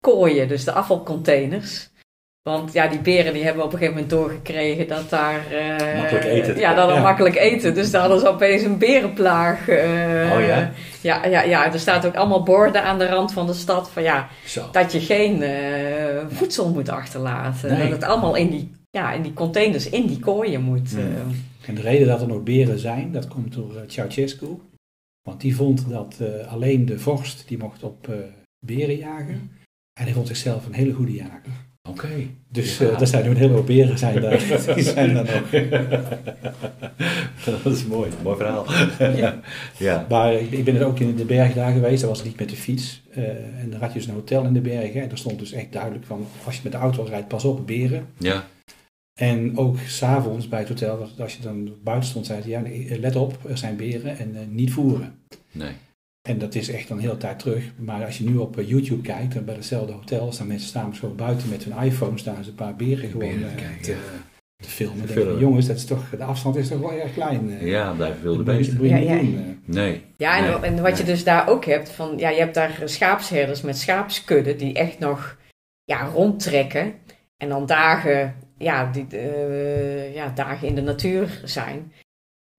[0.00, 1.88] kooien, dus de afvalcontainers.
[2.42, 5.46] Want ja, die beren die hebben op een gegeven moment doorgekregen dat daar.
[5.52, 7.02] eh, Makkelijk eten te Ja, dat er Ja.
[7.02, 7.74] makkelijk eten.
[7.74, 9.68] Dus daar hadden ze opeens een berenplaag.
[9.68, 10.70] eh, Oh ja?
[11.00, 14.02] Ja, ja, ja, er staat ook allemaal borden aan de rand van de stad van
[14.02, 14.68] ja, Zo.
[14.72, 17.72] dat je geen eh, voedsel moet achterlaten.
[17.72, 17.82] Nee.
[17.82, 20.90] Dat het allemaal in die, ja, in die containers, in die kooien moet.
[20.90, 20.98] Hmm.
[21.00, 21.68] eh.
[21.68, 24.46] En de reden dat er nog beren zijn, dat komt door Ceausescu.
[25.28, 28.14] Want die vond dat eh, alleen de vorst die mocht op eh,
[28.66, 29.50] beren jagen.
[30.00, 31.40] En hij vond zichzelf een hele goede jager.
[31.88, 32.08] Oké.
[32.48, 32.88] Dus Ja.
[32.88, 34.38] eh, er zijn nu een heleboel beren zijn daar.
[34.74, 35.50] Die zijn daar nog.
[37.62, 38.10] dat is mooi.
[38.22, 38.66] Mooi verhaal.
[39.78, 40.06] ja.
[40.08, 42.00] Maar ik, ik ben er ook in de bergen daar geweest.
[42.00, 43.02] Dat was niet met de fiets.
[43.10, 43.24] Eh,
[43.62, 45.02] en dan had je dus een hotel in de bergen.
[45.02, 47.66] En daar stond dus echt duidelijk van, als je met de auto rijdt, pas op,
[47.66, 48.06] beren.
[48.18, 48.44] Ja.
[49.18, 53.00] En ook s'avonds bij het hotel, als- je dan buiten stond, zei ze, ja, nee,
[53.00, 55.14] let op, er zijn beren en eh, niet voeren.
[55.52, 55.72] Nee.
[56.28, 57.64] En dat is echt een hele tijd terug.
[57.76, 60.94] Maar als je nu op eh, YouTube kijkt, dan bij hetzelfde hotel staan mensen staan
[60.94, 63.90] gewoon buiten met hun iPhone, staan ze een paar beren gewoon Beren eh, kijken, te,
[63.90, 63.96] ja.
[64.62, 65.06] te filmen.
[65.06, 67.50] Te jongens, dat is toch, de afstand is toch wel erg klein.
[67.50, 67.66] eh.
[67.66, 68.84] Ja, blijven wilde beesten.
[68.88, 69.16] Ja, ja.
[69.18, 69.62] doen.
[69.64, 70.02] Nee.
[70.16, 70.70] Ja, en, Nee.
[70.70, 74.58] en wat je dus daar ook hebt, van, ja, je hebt daar schaapsherders met schaapskudden
[74.58, 75.36] die echt nog
[75.84, 76.92] ja, rondtrekken.
[77.36, 81.92] En dan dagen, ja, die, eh, ja, dagen in de natuur zijn.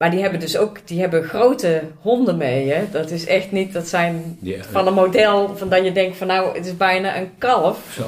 [0.01, 2.83] Maar die hebben dus ook, die hebben grote honden mee, hè.
[2.91, 6.27] Dat is echt niet, dat zijn Ja, van een model van dat je denkt van
[6.27, 8.03] nou, het is bijna een kalf, Zo.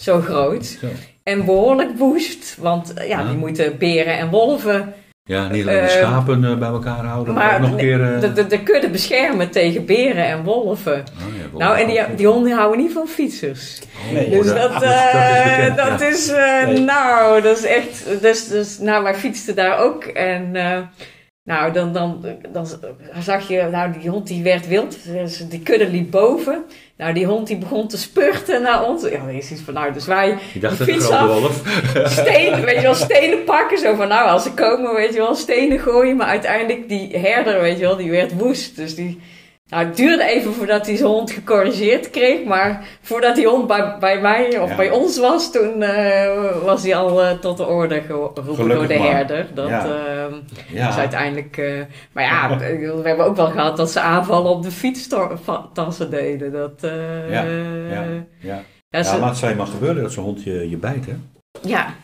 [0.00, 0.64] zo groot.
[0.66, 0.86] Zo.
[1.22, 3.28] En behoorlijk woest, want eh, ja, Ja.
[3.28, 7.34] die moeten beren en wolven Ja, niet alleen de Eh, schapen eh, bij elkaar houden,
[7.34, 8.14] maar, maar ook nog een keer...
[8.14, 10.92] eh, de, de, de kudde beschermen tegen beren en wolven.
[10.94, 13.80] oh, ja, Nou, en die, die honden houden niet van fietsers.
[14.06, 16.06] Oh, Nee, Dus dat, dat, dat is, dat is eh, bekend, dat ja.
[16.06, 16.78] is, eh, Nee.
[16.80, 20.78] nou, dat is echt, dus, dus, nou, wij fietsten daar ook en, eh,
[21.44, 22.66] nou, dan, dan, dan
[23.22, 26.64] zag je, nou, die hond die werd wild, dus die kudde liep boven.
[26.96, 29.02] Nou, die hond die begon te spurten naar ons.
[29.02, 31.26] Ja, dan is iets van, nou, dus wij Je dacht de fiets af.
[31.26, 31.62] wolf.
[32.20, 33.78] stenen, weet je wel, stenen pakken.
[33.78, 36.16] Zo van, nou, als ze komen, weet je wel, stenen gooien.
[36.16, 38.76] Maar uiteindelijk, die herder, weet je wel, die werd woest.
[38.76, 39.20] Dus die,
[39.74, 42.44] nou, het duurde even voordat hij zijn hond gecorrigeerd kreeg.
[42.44, 44.76] Maar voordat die hond bij, bij mij of Ja.
[44.76, 48.98] bij ons was, toen eh, was hij al eh, tot de orde geroepen door de
[48.98, 49.10] maar.
[49.16, 49.46] herder.
[49.54, 49.84] Dat Ja.
[49.86, 50.34] ehm,
[50.72, 51.56] is Ja, uiteindelijk...
[51.56, 51.72] eh,
[52.12, 56.52] maar ja, we hebben ook wel gehad dat ze aanvallen op de fietstassen deden.
[56.52, 56.72] Dat,
[57.30, 58.04] Ja, ja.
[58.40, 58.62] ja.
[58.90, 61.12] ja, ze- maar het zou je maar gebeuren dat zo'n hond je, je bijt, hè?
[61.68, 61.94] ja,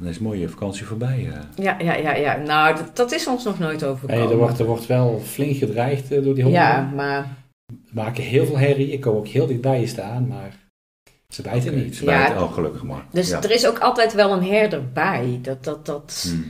[0.00, 1.28] Dan is mooi je vakantie voorbij.
[1.32, 1.64] eh.
[1.64, 2.36] Ja, ja, ja, ja.
[2.36, 4.22] Nou, dat, dat is ons nog nooit overkomen.
[4.24, 6.60] Nee, er, wordt, er wordt wel flink gedreigd eh, door die honden.
[6.62, 7.26] ja, maar
[7.72, 8.92] Ze maken heel veel herrie.
[8.92, 10.56] Ik kom ook heel dicht bij je staan, maar
[11.28, 11.96] ze bijten niet.
[11.96, 12.10] ze Ja.
[12.18, 13.04] bijten, oh, gelukkig maar.
[13.12, 13.42] dus ja.
[13.42, 15.38] er is ook altijd wel een herder bij.
[15.42, 16.42] Dat, dat, dat, Hm.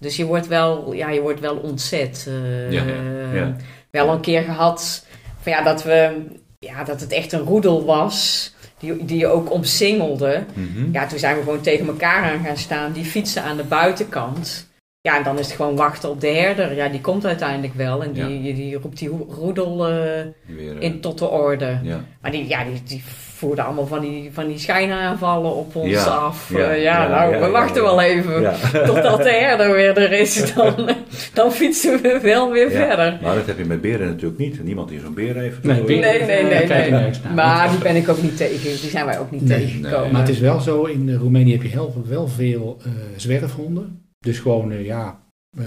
[0.00, 2.24] Dus je wordt wel, ja, je wordt wel ontzet.
[2.28, 3.56] eh, Ja, ja, ja.
[3.90, 5.06] Wel een keer gehad
[5.40, 6.24] van ja, dat we,
[6.58, 8.53] ja, dat het echt een roedel was.
[8.84, 10.44] Die, die je ook omsingelde.
[10.54, 10.92] Mhm.
[10.92, 12.92] Ja, toen zijn we gewoon tegen elkaar aan gaan staan.
[12.92, 14.68] Die fietsen aan de buitenkant.
[15.00, 16.74] Ja, en dan is het gewoon wachten op de herder.
[16.74, 18.02] Ja, die komt uiteindelijk wel.
[18.02, 21.78] En die, die roept die roedel eh, Weer, eh, in tot de orde.
[21.82, 22.04] ja.
[22.20, 23.02] Maar die, ja, die, die
[23.44, 26.50] voerden allemaal van die, van die schijnaanvallen op ons Ja, af.
[26.52, 27.88] ja, Ja, ja, ja, nou, ja, we wachten ja.
[27.88, 28.40] wel even.
[28.40, 28.52] Ja.
[28.86, 30.32] Totdat de herder weer er is.
[30.54, 30.90] Dan,
[31.34, 32.86] dan fietsen we wel weer Ja.
[32.86, 33.18] verder.
[33.22, 34.64] Maar dat heb je met beren natuurlijk niet.
[34.64, 35.62] Niemand die zo'n beer heeft.
[35.62, 37.10] Nee, Nee, nee, nee, naar.
[37.34, 38.60] Maar die ben ik ook niet tegen.
[38.80, 40.10] Die zijn wij ook niet Nee, tegengekomen.
[40.12, 44.02] Maar het is wel zo, in eh, Roemenië heb je heel, wel veel eh, zwerfhonden.
[44.18, 45.18] Dus gewoon, eh, ja,
[45.58, 45.64] eh,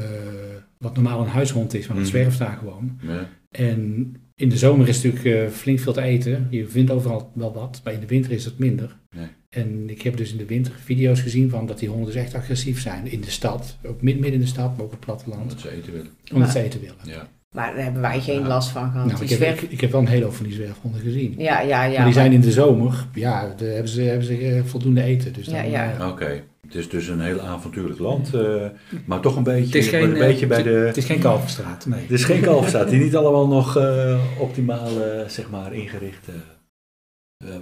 [0.77, 2.15] wat normaal een huishond is, maar dat Mhm.
[2.15, 2.99] zwerft daar gewoon.
[3.01, 3.27] Ja.
[3.51, 6.47] En in de zomer is natuurlijk eh, flink veel te eten.
[6.49, 8.95] Je vindt overal wel wat, maar in de winter is het minder.
[9.15, 9.27] Nee.
[9.49, 12.33] En ik heb dus in de winter video's gezien van dat die honden dus echt
[12.33, 13.11] agressief zijn.
[13.11, 15.41] In de stad, ook mid- midden in de stad, maar ook op het platteland.
[15.41, 16.09] Omdat ze eten willen.
[16.33, 16.95] Omdat ze eten willen.
[17.03, 17.29] Ja.
[17.57, 19.05] Maar daar hebben wij geen last van gehad.
[19.07, 21.33] Nou, ik, heb, zwerf- ik, ik heb wel een hele hoop van die zwerfhonden gezien.
[21.37, 21.95] Ja, ja, ja.
[21.95, 25.33] maar die zijn in de zomer, ja, de, hebben ze, hebben ze eh, voldoende eten.
[25.33, 25.97] Dus dan, Ja, ja.
[25.99, 26.43] eh, Oké.
[26.61, 28.33] Het is dus een heel avontuurlijk land.
[28.33, 28.65] eh,
[29.05, 30.69] maar toch een beetje, Het is geen, een beetje bij de...
[30.69, 32.01] het is geen kalverstraat, nee.
[32.01, 34.89] Het is geen kalfstaat die niet allemaal nog eh, optimaal
[35.27, 36.27] zeg maar, ingericht.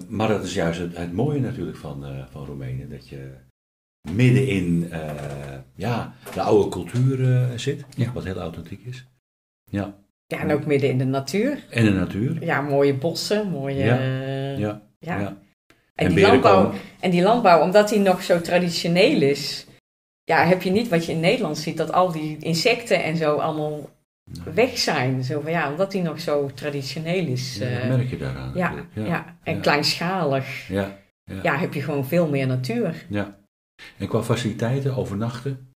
[0.07, 2.87] maar dat is juist het, het mooie natuurlijk van, eh, van Roemenië.
[2.89, 3.29] Dat je
[4.11, 4.99] midden in eh,
[5.75, 7.85] ja, de oude cultuur zit.
[7.95, 8.11] Ja.
[8.13, 9.05] Wat heel authentiek is.
[9.65, 9.95] Ja.
[10.27, 11.63] Ja, en ook midden in de natuur.
[11.69, 12.43] En de natuur.
[12.43, 13.83] Ja, mooie bossen, mooie...
[13.83, 14.81] Ja, eh, Ja.
[14.99, 15.19] ja.
[15.19, 15.37] ja.
[15.95, 19.65] En, En die landbouw, en die landbouw, omdat die nog zo traditioneel is,
[20.23, 23.35] ja, heb je niet wat je in Nederland ziet, dat al die insecten en zo
[23.35, 23.89] allemaal
[24.53, 25.23] weg zijn.
[25.23, 27.57] Zo van, ja, omdat die nog zo traditioneel is.
[27.57, 28.51] Ja, dat eh, merk je daaraan.
[28.55, 29.07] ja, natuurlijk.
[29.07, 29.61] ja, en ja.
[29.61, 30.67] kleinschalig.
[30.67, 31.39] Ja, ja.
[31.43, 33.05] Ja, heb je gewoon veel meer natuur.
[33.09, 33.37] ja.
[33.97, 35.73] En qua faciliteiten, overnachten.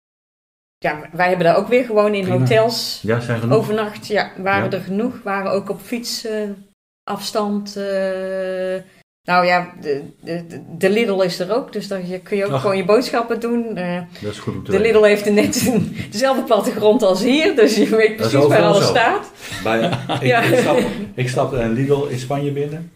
[0.81, 2.39] Ja, wij hebben daar ook weer gewoon in Prima.
[2.39, 3.57] hotels Ja, zijn genoeg.
[3.57, 4.07] overnacht.
[4.07, 4.77] Ja, waren Ja.
[4.77, 5.15] er genoeg.
[5.25, 7.77] Waren ook op fietsafstand.
[7.77, 8.81] eh
[9.25, 10.45] nou ja, de, de,
[10.79, 11.73] de Lidl is er ook.
[11.73, 12.61] Dus dan je- kun je ook Ach.
[12.61, 13.77] gewoon je boodschappen doen.
[13.77, 14.93] Eh, Dat is goed om te de weten.
[14.93, 17.57] Lidl heeft net een- dezelfde plattegrond als hier.
[17.57, 18.89] Dus je weet precies waar alles zo.
[18.89, 19.31] staat.
[19.65, 19.81] Bij,
[20.21, 20.41] ik, Ja.
[20.41, 20.79] ik, stap,
[21.15, 22.91] ik stap een Lidl in Spanje binnen.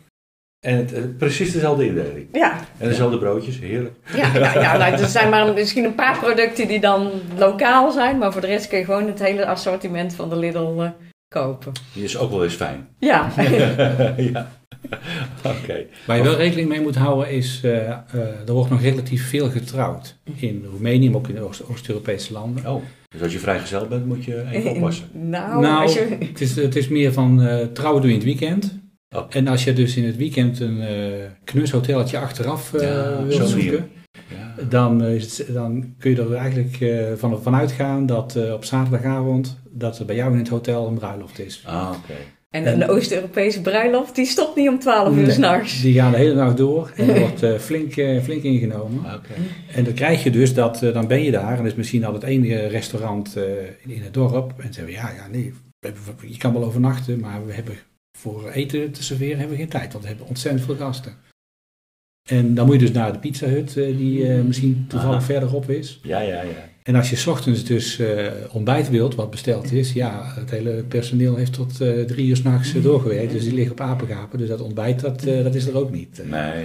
[0.67, 2.27] En het, eh, precies dezelfde indeling.
[2.33, 3.95] Ja, En dezelfde broodjes, heerlijk.
[4.17, 8.19] ja, ja, ja nou, er zijn maar misschien een paar producten die dan lokaal zijn.
[8.19, 10.89] Maar voor de rest kun je gewoon het hele assortiment van de Lidl eh,
[11.35, 11.73] kopen.
[11.95, 12.89] Die is ook wel eens fijn.
[12.99, 13.29] Ja,
[14.17, 14.51] ja.
[15.47, 15.85] Oké.
[16.07, 17.99] Waar je wel rekening mee moet houden is, eh, eh,
[18.47, 20.17] er wordt nog relatief veel getrouwd.
[20.35, 22.67] In Roemenië, maar ook in Oost- Oost-Europese landen.
[22.73, 25.07] Oh, dus als je vrijgezel bent, moet je even oppassen.
[25.13, 26.17] nou, nou, als je...
[26.21, 28.81] het, is, het is meer van eh, trouwen doe je in het weekend.
[29.13, 29.25] Oh.
[29.29, 31.13] En als je dus in het weekend een eh
[31.45, 33.91] knus hotelletje achteraf eh Ja, wilt zo'n zoeken.
[34.29, 34.63] Ja.
[34.69, 38.53] dan, eh, is het- dan kun je er eigenlijk eh, van, van uitgaan dat eh,
[38.53, 41.63] op zaterdagavond dat er bij jou in het hotel een bruiloft is.
[41.67, 42.13] Ah, oké.
[42.51, 45.81] En een Oost-Europese bruiloft, die stopt niet om 12 uur Nee, s'nachts.
[45.83, 49.05] Die gaan de hele nacht door en er wordt eh, flink, eh, flink ingenomen.
[49.05, 49.29] Ah, Oké.
[49.75, 52.13] En dan krijg je dus dat, dan ben je daar en dat is misschien al
[52.13, 53.43] het enige restaurant eh,
[53.85, 54.49] in, in het dorp.
[54.57, 57.53] En dan zeggen we, ja, ja, nee, we hebben- je kan wel overnachten, maar we
[57.53, 57.75] hebben
[58.23, 61.17] voor eten te serveren hebben we geen tijd, want we hebben ontzettend veel gasten.
[62.29, 65.25] En dan moet je dus naar de Pizza Hut, eh, die eh, misschien toevallig Aha.
[65.25, 66.01] verderop is.
[66.03, 66.69] Ja, ja, ja.
[66.83, 68.07] En als je 's ochtends dus eh,
[68.53, 72.75] ontbijt wilt, wat besteld is, ja, het hele personeel heeft tot eh, drie uur s'nachts
[72.75, 73.33] uh, doorgewerkt.
[73.33, 74.39] Dus die liggen op apengapen.
[74.39, 76.21] Dus dat ontbijt, dat, eh, dat is er ook niet.
[76.25, 76.65] Eh, Nee,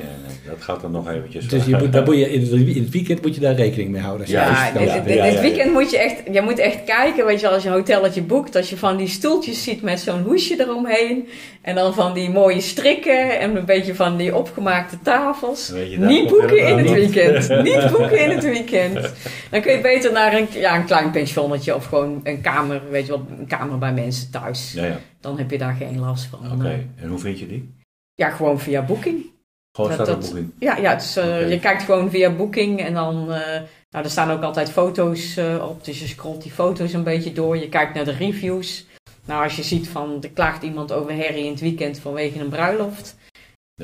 [0.50, 1.48] dat gaat dan nog eventjes.
[1.48, 3.90] Dus je moet, daar moet je, in, het, in het weekend moet je daar rekening
[3.90, 4.22] mee houden.
[4.22, 7.48] Als je Ja, dit, dit- weekend moet je echt, je moet echt kijken, weet je,
[7.50, 11.28] als je een hotelletje boekt, als je van die stoeltjes ziet met zo'n hoesje eromheen,
[11.62, 15.70] en dan van die mooie strikken en een beetje van die opgemaakte tafels.
[15.70, 17.50] Weet je, daar Niet boeken in het weekend.
[17.74, 19.14] Niet boeken in het weekend.
[19.52, 23.06] Dan kun je beter naar een, ja, een klein pensionnetje of gewoon een kamer, weet
[23.06, 24.74] je wel, een kamer bij mensen thuis.
[24.74, 25.00] Ja, ja.
[25.20, 26.52] Dan heb je daar geen last van.
[26.52, 26.86] Oké.
[26.96, 27.74] En hoe vind je die?
[28.16, 29.26] Ja, gewoon via Booking.
[29.72, 30.52] Gewoon Dat- dat- boeking.
[30.60, 33.34] Ja, ja dus, je kijkt gewoon via Booking en dan...
[33.34, 37.04] eh, nou, er staan ook altijd foto's eh, op, dus je scrolt die foto's een
[37.04, 37.58] beetje door.
[37.58, 38.86] Je kijkt naar de reviews.
[39.26, 42.50] Nou, als je ziet van, er klaagt iemand over herrie in het weekend vanwege een
[42.50, 43.17] bruiloft.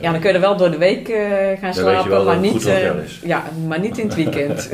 [0.01, 2.39] Ja, dan kun je er wel door de week eh, gaan slapen, wel dat maar
[2.39, 2.91] niet, eh,
[3.23, 4.69] ja, maar niet in het weekend.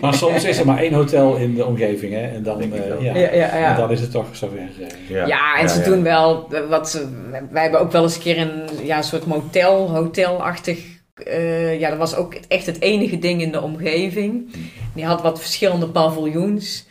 [0.00, 2.26] Maar soms is er maar één hotel in de omgeving, hè?
[2.26, 3.14] En dan, eh, ja.
[3.16, 4.58] ja, ja, En dan is het toch zover.
[4.58, 5.08] eh.
[5.08, 5.84] ja, Ja, en ze ja.
[5.84, 7.08] doen wel eh, wat ze.
[7.50, 10.78] Wij hebben ook wel eens een keer een ja, soort motel, hotelachtig.
[11.14, 14.54] eh ja, dat was ook echt het enige ding in de omgeving.
[14.94, 16.86] Die had wat verschillende paviljoens.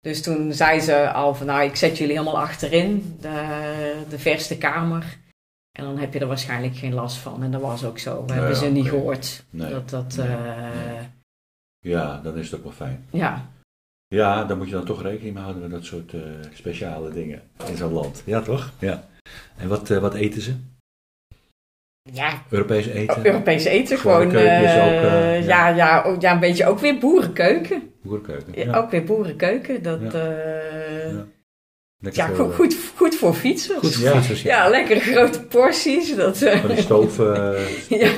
[0.00, 3.28] Dus toen zei ze al van nou, ik zet jullie helemaal achterin, de,
[4.08, 5.20] de verste kamer.
[5.78, 7.42] En dan heb je er waarschijnlijk geen last van.
[7.42, 8.22] En dat was ook zo.
[8.26, 9.44] We Ja, hebben ze niet gehoord.
[9.50, 9.70] Nee.
[9.70, 10.16] Dat dat.
[10.16, 10.26] Nee.
[10.28, 11.02] eh,
[11.84, 13.04] Ja, dan is het ook wel fijn.
[13.10, 13.50] ja.
[14.06, 16.20] Ja, dan moet je dan toch rekening mee houden met dat soort eh,
[16.54, 18.22] speciale dingen in zo'n land.
[18.26, 18.70] Ja, toch?
[18.78, 19.04] Ja.
[19.56, 20.54] En wat, eh, wat eten ze?
[22.12, 23.26] ja, Europees eten?
[23.26, 24.26] Europees eten gewoon.
[24.26, 24.60] ook, ja.
[25.68, 27.92] Ja, ook- ja, een beetje ook weer boerenkeuken.
[28.02, 28.52] Boerenkeuken.
[28.56, 28.76] Ja, Ja.
[28.78, 29.82] Ook weer boerenkeuken.
[29.82, 31.24] Dat, Ja.
[32.02, 32.10] Ja.
[32.12, 33.78] ja, Lekker veel, goed, eh, goed, goed voor fietsers.
[33.78, 34.12] Goed voor Ja.
[34.14, 36.16] fietsers, Ja, lekkere grote porties.
[36.16, 37.18] Dat, eh, Van stoof.
[37.18, 37.50] eh,
[38.00, 38.08] ja.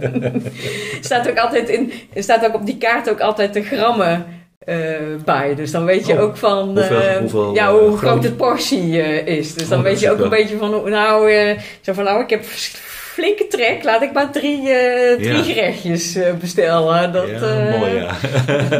[1.00, 4.24] staat ook altijd in, er staat ook op die kaart ook altijd de grammen
[4.58, 4.76] eh,
[5.24, 5.54] bij.
[5.54, 6.20] Dus dan weet je Oh.
[6.20, 9.54] ook van Hoeveel- eh, hoeveel, ja, hoe groot het portie eh, is.
[9.54, 11.92] Dus dan Oh, dat weet je ook wel- een beetje van, hoe- nou, eh, zo
[11.92, 13.84] van, nou, ik heb flinke trek.
[13.84, 15.42] Laat ik maar drie, eh, drie Ja.
[15.42, 17.12] gerechtjes eh, bestellen.
[17.12, 18.10] Dat, ja, mooi ja.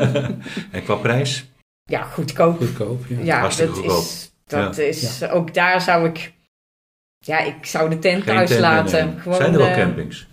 [0.72, 1.44] en qua prijs?
[1.84, 2.56] Ja, goedkoop.
[2.56, 3.18] Goedkoop, ja.
[3.22, 4.02] Ja, Hartstikke dat goedkoop.
[4.02, 6.32] is, dat is ook daar zou ik,
[7.18, 9.20] ja, ik zou de tent Geen thuis tent laten.
[9.20, 10.26] Gewoon, Zijn er wel eh, campings?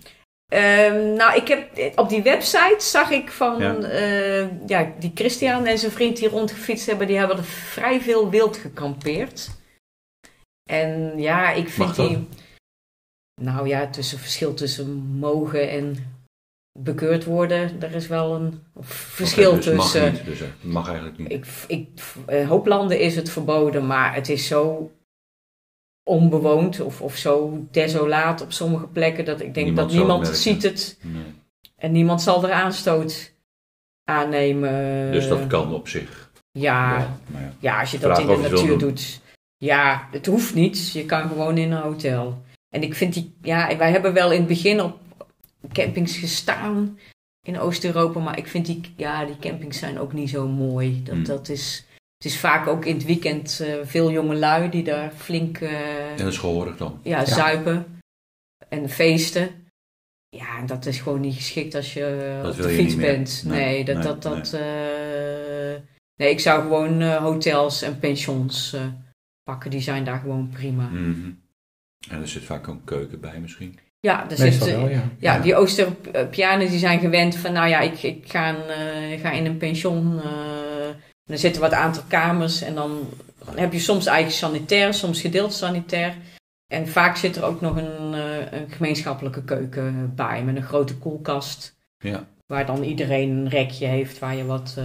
[0.52, 3.72] ehm, nou, ik heb op die website zag ik van, Ja.
[3.80, 8.30] ja, ja die Christian en zijn vriend die rondgefietst hebben, die hebben er vrij veel
[8.30, 9.50] wild gekampeerd.
[10.70, 12.08] En ja, ik vind Mag dat?
[12.08, 12.28] die,
[13.40, 16.12] nou ja, tussen verschil tussen mogen en
[16.72, 20.12] bekeurd worden, er is wel een verschil dus mag tussen.
[20.12, 21.32] niet, dus, eh, mag eigenlijk niet.
[21.32, 21.88] Ik, ik,
[22.26, 24.92] een hoop landen is het verboden, maar het is zo
[26.02, 30.36] onbewoond of, of zo desolaat op sommige plekken dat ik denk Niemand dat niemand het
[30.36, 31.22] ziet het Nee.
[31.76, 33.32] en niemand zal er aanstoot
[34.04, 35.12] aannemen.
[35.12, 36.30] Dus dat kan op zich.
[36.52, 36.98] Ja,
[37.32, 37.52] ja.
[37.58, 39.20] ja, als je dat in de het natuur doet.
[39.56, 40.92] Ja, het hoeft niet.
[40.92, 42.42] Je kan gewoon in een hotel.
[42.68, 44.98] En ik vind die, ja, wij hebben wel in het begin op
[45.72, 46.98] campings gestaan
[47.46, 51.02] in Oost-Europa, maar ik vind die, ja, die campings zijn ook niet zo mooi.
[51.02, 51.24] Dat, Hmm.
[51.24, 51.84] dat is,
[52.16, 56.10] het is vaak ook in het weekend eh, veel jonge lui die daar flink eh,
[56.10, 57.00] En dat is gehoorig dan.
[57.02, 58.00] ja, zuipen
[58.68, 59.50] en feesten.
[60.36, 63.42] Ja, en dat is gewoon niet geschikt als je Dat op de fiets bent.
[63.46, 65.80] Nee, Nee, dat, nee, dat, dat, eh,
[66.16, 68.86] nee, ik zou gewoon eh, hotels en pensions eh,
[69.42, 69.70] pakken.
[69.70, 70.88] Die zijn daar gewoon prima.
[70.88, 71.30] Mhm.
[72.10, 73.78] En er zit vaak ook een keuken bij misschien.
[74.00, 74.90] Ja, er Meestal wel, ja.
[75.18, 75.38] ja, Ja.
[75.38, 79.46] die Oost-Europeanen die zijn gewend van, nou ja, ik, ik ga, een, eh, ga in
[79.46, 80.20] een pension.
[80.24, 80.86] eh,
[81.26, 83.08] en er zitten wat aantal kamers en dan
[83.54, 86.14] heb je soms eigen sanitair, soms gedeeld sanitair.
[86.72, 90.94] En vaak zit er ook nog een, eh, een gemeenschappelijke keuken bij met een grote
[90.96, 91.76] koelkast.
[91.98, 92.24] Ja.
[92.46, 94.84] Waar dan iedereen een rekje heeft waar je wat eh,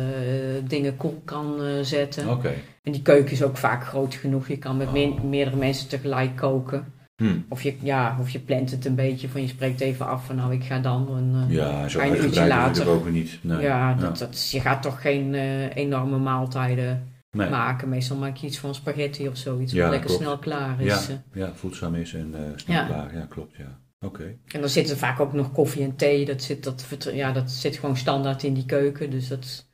[0.68, 2.30] dingen koel kan eh, zetten.
[2.30, 2.54] Oké.
[2.84, 4.48] En die keuken is ook vaak groot genoeg.
[4.48, 4.94] Je kan met Oh.
[4.94, 6.94] me- meerdere mensen tegelijk koken.
[7.16, 7.40] Hm.
[7.50, 10.36] Of je, ja, of je plant het een beetje van je spreekt even af van
[10.36, 11.08] nou ik ga dan.
[11.18, 12.88] En, eh, Ja, zo Een uurtje later.
[12.88, 13.40] ook niet.
[13.42, 13.62] Nee.
[13.62, 17.50] ja, dat, Dat, je gaat toch geen eh, enorme maaltijden Nee.
[17.50, 17.90] maken.
[17.90, 20.24] Meestal maak je iets van spaghetti of zoiets Ja, wat lekker klopt.
[20.24, 21.08] snel klaar is.
[21.08, 21.20] Ja, eh.
[21.42, 23.16] ja, voedzaam is en snel klaar.
[23.16, 23.80] Ja, klopt, ja.
[24.00, 24.38] Oké.
[24.48, 26.26] En dan zit er vaak ook nog koffie en thee.
[26.26, 29.10] Dat zit, dat, ja, dat zit gewoon standaard in die keuken.
[29.10, 29.66] Dus dat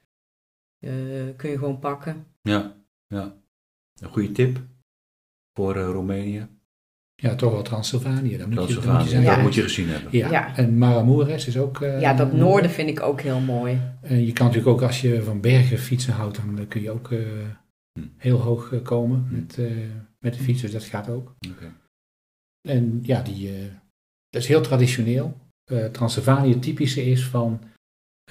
[1.36, 2.26] kun je gewoon pakken.
[2.42, 2.74] Ja,
[3.08, 3.34] ja.
[4.00, 4.60] Een goede tip
[5.54, 6.48] voor Roemenië.
[7.22, 8.38] Ja, toch wel Transylvanië.
[8.38, 10.10] Dat moet je, dat moet je dat moet je gezien hebben.
[10.18, 10.32] Ja.
[10.32, 10.56] Ja.
[10.58, 11.82] en Maramureş is ook...
[11.82, 13.80] eh, ja, dat noorden vind ik ook heel mooi.
[14.02, 16.92] En je kan natuurlijk ook als je van bergen fietsen houdt, dan eh, kun je
[16.92, 17.20] ook eh,
[18.00, 18.06] Hm.
[18.18, 19.34] heel hoog komen Hm.
[19.36, 19.72] met, eh,
[20.20, 21.36] met de fiets, dus dat gaat ook.
[21.52, 21.74] Oké.
[22.68, 23.66] En ja, die, eh,
[24.30, 25.38] dat is heel traditioneel.
[25.72, 27.62] Eh Transylvanië typische is van,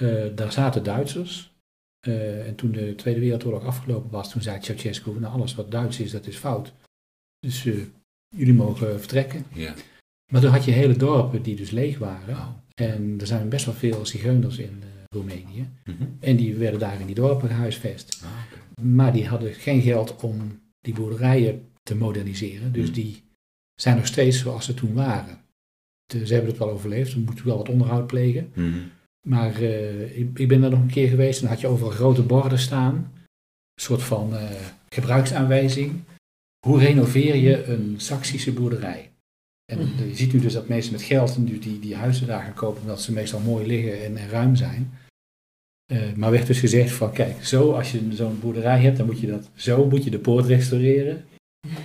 [0.01, 1.53] eh, daar zaten Duitsers.
[2.07, 5.99] Eh, en toen de Tweede Wereldoorlog afgelopen was, toen zei Ceausescu, nou alles wat Duits
[5.99, 6.73] is, dat is fout.
[7.39, 7.75] Dus eh,
[8.35, 9.45] jullie mogen vertrekken.
[9.53, 9.73] Ja.
[10.31, 12.35] Maar toen had je hele dorpen die dus leeg waren.
[12.35, 12.47] Oh.
[12.75, 15.67] En er zijn best wel veel zigeuners in eh, Roemenië.
[15.85, 16.03] Mhm.
[16.19, 18.21] En die werden daar in die dorpen gehuisvest.
[18.23, 18.29] Ah.
[18.83, 22.71] Maar die hadden geen geld om die boerderijen te moderniseren.
[22.71, 22.93] Dus Hmm.
[22.93, 23.23] die
[23.75, 25.39] zijn nog steeds zoals ze toen waren.
[26.05, 27.11] De- ze hebben het wel overleefd.
[27.11, 28.51] Ze moeten wel wat onderhoud plegen.
[28.53, 28.77] Mhm.
[29.27, 31.35] Maar eh, ik, ik ben daar nog een keer geweest.
[31.35, 32.95] En dan had je overal grote borden staan.
[32.95, 34.49] Een soort van eh,
[34.89, 36.01] gebruiksaanwijzing.
[36.67, 39.09] Hoe renoveer je een Saksische boerderij?
[39.71, 40.07] En Mhm.
[40.09, 42.81] je ziet nu dus dat mensen met geld nu die, die huizen daar gaan kopen.
[42.81, 44.91] Omdat ze meestal mooi liggen en, en ruim zijn.
[45.93, 49.19] Eh, maar werd dus gezegd van kijk, zo als je zo'n boerderij hebt, dan moet
[49.19, 51.25] je dat zo moet je de poort restaureren.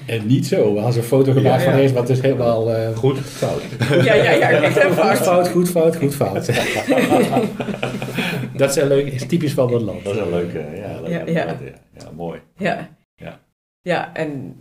[0.06, 0.74] En niet zo.
[0.74, 1.70] We hadden een foto gemaakt Ja, ja.
[1.70, 3.62] van eens, wat dus helemaal eh, Goed, fout.
[4.04, 5.48] Ja, ja, ja, ik heb goed fout.
[5.48, 6.46] goed fout, goed fout.
[8.56, 10.04] dat is, leuk, is typisch van dat land.
[10.04, 11.56] Dat is een leuke, ja, leuke Ja, ja.
[11.98, 12.40] ja, mooi.
[12.56, 12.95] Ja.
[13.86, 14.10] Ja.
[14.14, 14.56] En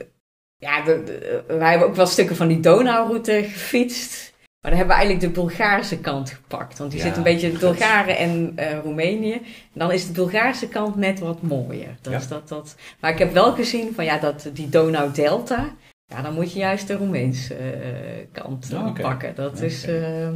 [0.57, 4.33] ja, de, de- wij hebben ook wel stukken van die Donauroute gefietst.
[4.61, 6.77] Maar dan hebben we eigenlijk de Bulgaarse kant gepakt.
[6.77, 7.59] Want die Ja, zit een beetje vet.
[7.59, 9.33] Bulgaren en eh, Roemenië.
[9.33, 9.41] En
[9.73, 11.95] dan is de Bulgaarse kant net wat mooier.
[12.01, 12.19] Dat Ja.
[12.19, 12.75] is dat, dat.
[12.99, 15.75] Maar ik heb wel gezien van ja, dat die Donau-delta.
[16.07, 19.35] Ja, dan moet je juist de Roemeense eh, kant Oh, pakken.
[19.35, 20.27] Dat is, eh,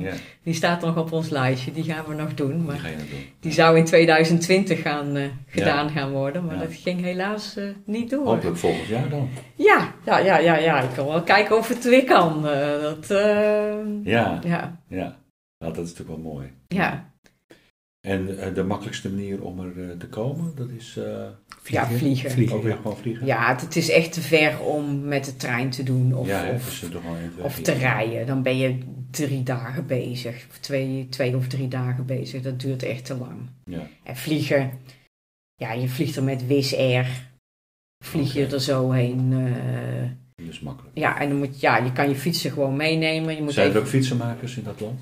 [0.43, 1.71] die staat nog op ons lijstje.
[1.71, 2.51] Die gaan we nog doen.
[2.51, 3.25] die Maar ga je nog doen.
[3.39, 6.45] die zou in 2020 gaan, eh, gedaan gaan worden.
[6.45, 6.61] Maar Ja.
[6.61, 8.25] dat ging helaas niet door.
[8.25, 9.29] Hopelijk volgend jaar dan.
[9.55, 10.81] Ja, ja, ja, ja, ja.
[10.81, 12.41] Ik wil wel kijken of het weer kan.
[12.81, 13.07] dat,
[14.03, 15.17] Ja, ja, ja.
[15.57, 16.51] Nou, dat is natuurlijk wel mooi.
[16.67, 17.11] ja.
[18.07, 21.27] En eh, de makkelijkste manier om er eh, te komen, dat is eh,
[21.63, 22.53] Ja, vliegen.
[22.55, 22.75] ook weer ja.
[22.81, 23.25] gewoon vliegen?
[23.25, 26.53] ja, het, is echt te ver om met de trein te doen of, ja,
[27.41, 28.27] of, te rijden.
[28.27, 28.77] Dan ben je
[29.11, 30.45] drie dagen bezig.
[30.49, 32.41] Of twee, twee of drie dagen bezig.
[32.41, 33.49] Dat duurt echt te lang.
[33.65, 33.87] Ja.
[34.03, 34.71] En vliegen,
[35.55, 37.27] ja, je vliegt er met Wizz Air.
[38.05, 39.33] Vlieg je er zo heen.
[39.33, 40.97] eh, Dus makkelijk.
[40.97, 43.35] ja, en dan moet, ja, je kan je fietsen gewoon meenemen.
[43.35, 44.99] Je moet Zijn er even- ook fietsenmakers in dat land?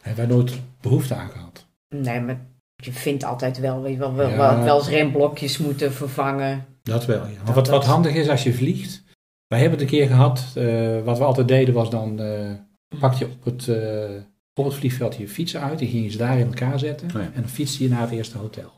[0.00, 1.68] Hebben wij nooit behoefte aan gehad.
[1.94, 4.36] Nee, maar je vindt altijd wel, weet je wel, wel, Ja.
[4.36, 6.64] wel, wel eens remblokjes moeten vervangen.
[6.82, 7.36] Dat wel, ja.
[7.36, 9.02] Maar Dat- wat, wat dat- handig is als je vliegt.
[9.46, 10.44] Wij hebben het een keer gehad.
[10.54, 12.50] eh, wat we altijd deden was dan eh,
[12.98, 14.10] pak je op het, eh,
[14.54, 15.78] op het vliegveld je fietsen uit.
[15.78, 17.06] Die ging je ze daar in elkaar zetten.
[17.08, 17.20] Oh ja.
[17.34, 18.72] En dan fietste je naar het eerste hotel.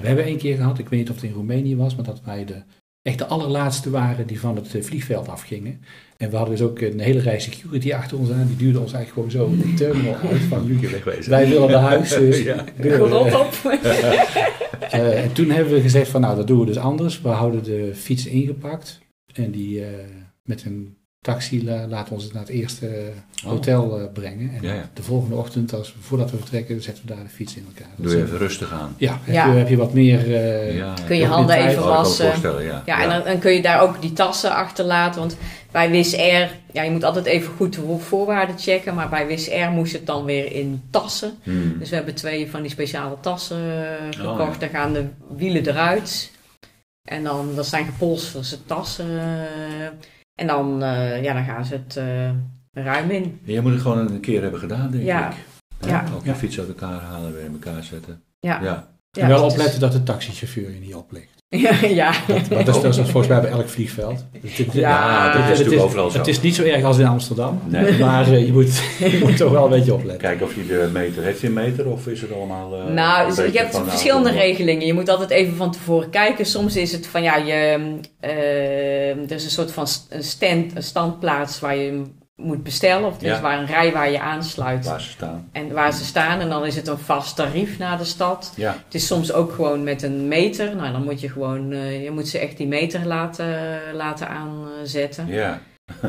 [0.00, 2.20] We hebben één keer gehad, ik weet niet of het in Roemenië was, maar dat
[2.24, 2.62] wij de,
[3.02, 5.80] echt de allerlaatste waren die van het vliegveld afgingen.
[6.16, 8.46] En we hadden dus ook een hele rij security achter ons aan.
[8.46, 11.30] Die duwde ons eigenlijk gewoon zo de terminal uit van wegwezen.
[11.30, 12.08] wij willen naar huis.
[12.18, 12.64] Dus Ja.
[13.34, 13.52] op.
[14.90, 17.20] eh, en toen hebben we gezegd van nou, dat doen we dus anders.
[17.22, 18.98] We houden de fiets ingepakt
[19.34, 19.86] en die eh,
[20.42, 20.95] met een
[21.26, 23.10] taxi la- laten we ons naar het eerste
[23.44, 23.50] Oh.
[23.50, 24.50] hotel eh, brengen.
[24.54, 24.90] En Ja, ja.
[24.94, 27.92] de volgende ochtend, als voordat we vertrekken, zetten we daar de fiets in elkaar.
[27.96, 28.94] Dat Doe je even rustig aan.
[28.96, 29.34] Ja, heb.
[29.34, 30.18] Je, heb je wat meer...
[30.34, 32.32] eh, Ja, Kun je handen even Oh, wassen.
[32.64, 32.82] ja.
[32.86, 35.20] Ja, en dan, dan kun je daar ook die tassen achterlaten.
[35.20, 35.36] Want
[35.70, 38.94] bij Wizz Air, ja, je moet altijd even goed de voorwaarden checken.
[38.94, 41.32] Maar bij Wizz Air moest het dan weer in tassen.
[41.42, 41.78] Hmm.
[41.78, 44.40] Dus we hebben twee van die speciale tassen eh, gekocht.
[44.40, 44.58] Oh, ja.
[44.58, 45.04] Daar gaan de
[45.36, 46.30] wielen eruit.
[47.08, 49.06] En dan, dat zijn gepolsterde tassen.
[50.40, 52.30] En dan, eh, ja, dan gaan ze het eh,
[52.84, 53.40] ruim in.
[53.42, 55.30] Je moet het gewoon een keer hebben gedaan, denk Ja.
[55.30, 55.36] ik.
[55.80, 56.04] Ja.
[56.14, 56.34] Ook je Ja.
[56.36, 58.22] fiets uit elkaar halen, weer in elkaar zetten.
[58.40, 58.60] Ja.
[58.62, 58.88] Ja.
[59.10, 61.35] Ja, en wel is- opletten dat de taxichauffeur je niet oplicht.
[61.48, 62.12] Ja, ja.
[62.48, 64.24] Dat is, dat is volgens mij bij elk vliegveld.
[64.42, 66.18] Het, het- Ja, dat is het natuurlijk overal zo.
[66.18, 67.60] Het is niet zo erg als in Amsterdam.
[67.66, 67.98] Nee.
[68.04, 70.18] Maar eh, je, moet, je moet toch wel een beetje opletten.
[70.28, 71.22] Kijken of hij de meter...
[71.22, 72.74] Heeft een meter of is het allemaal...
[72.74, 74.86] eh, Nou, een dus je hebt van, nou, verschillende regelingen.
[74.86, 76.46] Je moet altijd even van tevoren kijken.
[76.46, 77.78] Soms is het van ja, je,
[78.20, 79.86] eh, er is een soort van
[80.20, 82.02] stand, een standplaats waar je
[82.36, 83.08] moet bestellen.
[83.08, 83.34] Of er Ja.
[83.34, 84.84] is waar een rij waar je aansluit.
[84.84, 85.48] Waar ze staan.
[85.52, 86.40] En waar ze staan.
[86.40, 88.52] En dan is het een vast tarief naar de stad.
[88.56, 90.76] Ja, Het is soms ook gewoon met een meter.
[90.76, 95.26] Nou, dan moet je gewoon, eh, je moet ze echt die meter laten, laten aanzetten.
[95.26, 95.60] ja.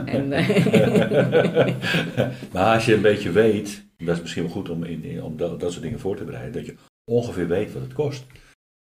[0.05, 1.67] En, eh,
[2.53, 5.59] maar als je een beetje weet, dat is misschien wel goed om, in- om dat,
[5.59, 6.75] dat soort dingen voor te bereiden, dat je
[7.11, 8.25] ongeveer weet wat het kost.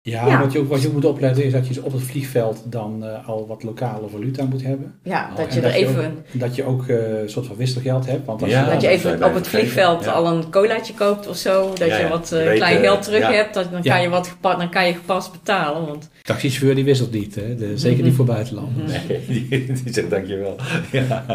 [0.10, 0.42] Ja, Ja.
[0.42, 3.06] Wat, je ook, wat je ook moet opletten is dat je op het vliegveld dan
[3.06, 4.96] eh, al wat lokale valuta moet hebben.
[5.04, 6.06] ja, Oh, dat je er even...
[6.34, 8.26] ook, dat je ook eh, een soort van wisselgeld hebt.
[8.26, 8.66] Want als Ja.
[8.66, 10.12] je, Dat je even op het vliegveld ja.
[10.12, 11.70] al een colaatje koopt of zo.
[11.74, 13.54] Dat Ja, je wat Je eh, weet, klein geld terug hebt.
[13.54, 13.94] Dat, dan, Ja.
[13.94, 15.88] kan je wat gepa- dan kan je gepast betalen.
[15.88, 17.56] Want taxichauffeur die wisselt niet, hè?
[17.56, 18.94] De, zeker niet voor buitenlanders.
[18.94, 19.08] Mhm.
[19.08, 20.56] Nee, die, die zegt dankjewel.
[20.92, 21.26] Ja.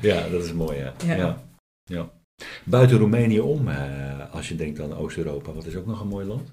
[0.00, 0.92] ja, dat is mooi, ja.
[1.06, 1.16] Ja.
[1.16, 1.36] ja.
[1.84, 2.08] ja.
[2.64, 3.76] Buiten Roemenië om, eh,
[4.32, 6.52] als je denkt aan Oost-Europa, wat is ook nog een mooi land?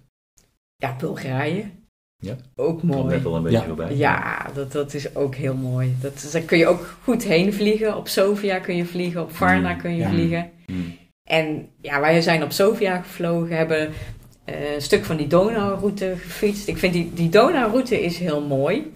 [0.79, 1.65] Ja, Bulgarije.
[2.21, 2.35] Ja.
[2.55, 3.15] Ook mooi.
[3.15, 3.65] net al een beetje Ja.
[3.65, 3.95] voorbij.
[3.95, 5.95] Ja, dat, dat is ook heel mooi.
[6.01, 7.97] Dat, is- daar kun je ook goed heen vliegen.
[7.97, 10.09] Op Sofia kun je vliegen, op Varna Mm, kun je ja.
[10.09, 10.49] vliegen.
[10.65, 10.97] Hmm.
[11.29, 13.89] En ja, wij zijn op Sofia gevlogen, hebben
[14.45, 16.67] eh, een stuk van die Donauroute gefietst.
[16.67, 18.91] Ik vind die, die Donauroute is heel mooi.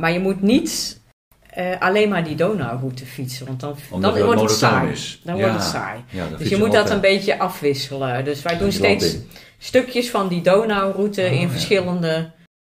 [0.00, 1.00] Maar je moet niet
[1.50, 4.90] eh, alleen maar die Donauroute fietsen, want dan, Omdat dan wordt het monotoon saai.
[4.92, 5.20] is.
[5.24, 5.40] Dan ja.
[5.42, 6.00] wordt het saai.
[6.10, 8.24] Ja, dan Dus fiets je moet dat een beetje afwisselen.
[8.24, 9.28] Dus wij doen het steeds in.
[9.62, 11.48] Stukjes van die Donauroute Oh, in ja.
[11.48, 12.30] verschillende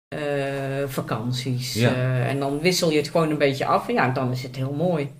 [0.08, 1.74] eh, vakanties.
[1.74, 1.94] Ja.
[1.94, 3.88] Eh, en dan wissel je het gewoon een beetje af.
[3.88, 5.10] En ja, dan is het heel mooi.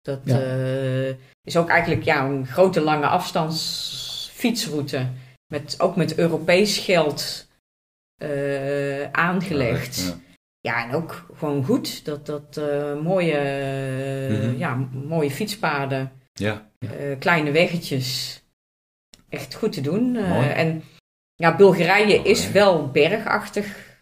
[0.00, 0.40] Dat Ja.
[0.40, 1.08] eh,
[1.42, 5.06] is ook eigenlijk ja, een grote lange afstandsfietsroute.
[5.52, 7.46] Met, ook met Europees geld
[9.12, 10.16] aangelegd.
[10.60, 10.88] Ja.
[10.88, 12.04] En ook gewoon goed.
[12.04, 12.60] Dat, dat
[13.02, 13.40] mooie,
[14.30, 14.58] Mhm.
[14.58, 16.70] ja, mooie fietspaden, Ja.
[17.18, 18.40] kleine weggetjes.
[19.28, 20.16] Echt goed te doen.
[20.16, 20.82] En
[21.38, 23.96] ja, Bulgarije is wel bergachtig.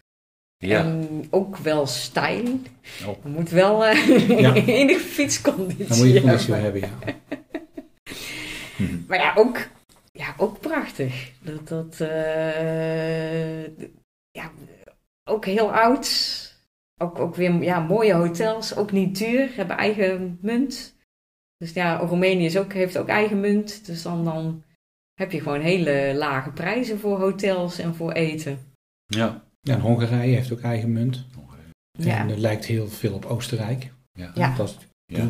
[0.57, 0.79] Ja.
[0.79, 2.59] En ook wel stijl.
[3.05, 3.23] Oh.
[3.23, 4.07] Je moet wel eh
[4.39, 4.53] Ja.
[4.79, 6.29] enige fietsconditie Dan moet je hebben.
[6.29, 6.89] conditie hebben, ja.
[8.77, 8.97] Hm.
[9.07, 9.67] Maar ja, ook,
[10.11, 11.31] ja, ook prachtig.
[11.41, 13.63] Dat, dat, eh,
[14.31, 14.51] ja,
[15.23, 16.45] ook heel oud.
[16.97, 20.95] Ook, ook weer ja, mooie hotels, ook niet duur, hebben eigen munt.
[21.57, 23.85] Dus ja, Roemenië is ook, heeft ook eigen munt.
[23.85, 24.63] Dus dan, dan
[25.19, 28.59] heb je gewoon hele lage prijzen voor hotels en voor eten.
[29.05, 29.41] Ja.
[29.61, 31.25] Ja, en Hongarije heeft ook eigen munt.
[31.91, 33.91] Ja, En het lijkt heel veel op Oostenrijk.
[34.11, 34.31] Ja.
[34.33, 34.47] Ja.
[34.47, 35.27] Dat was Ja.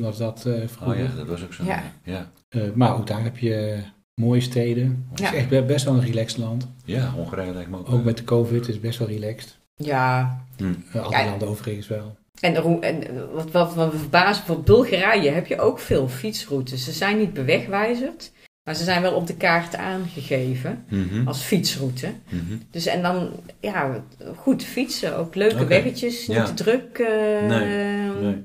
[0.00, 1.04] Was dat eh, vroeger.
[1.04, 1.64] Oh ja, dat was ook zo.
[1.64, 1.82] Ja.
[2.02, 2.30] Ja.
[2.48, 3.82] Eh, maar ook daar heb je
[4.20, 5.06] mooie steden.
[5.10, 5.30] Het Ja.
[5.32, 6.68] is echt be- best wel een relaxed land.
[6.84, 7.90] Ja, Hongarije lijkt me ook.
[7.92, 9.58] Ook met de covid is het best wel relaxed.
[9.76, 10.38] ja.
[10.58, 11.28] Eh, andere Ja.
[11.30, 12.16] landen overigens wel.
[12.40, 16.84] En, en wat, wat, wat me verbaast, voor Bulgarije heb je ook veel fietsroutes.
[16.84, 18.32] Ze zijn niet bewegwijzerd,
[18.64, 21.26] maar ze zijn wel op de kaart aangegeven Mhm.
[21.28, 22.12] als fietsroute.
[22.28, 22.56] Mhm.
[22.70, 24.04] Dus en dan, ja,
[24.36, 26.44] goed fietsen, ook leuke weggetjes, niet Ja.
[26.44, 26.98] te druk.
[26.98, 28.44] eh, Nee.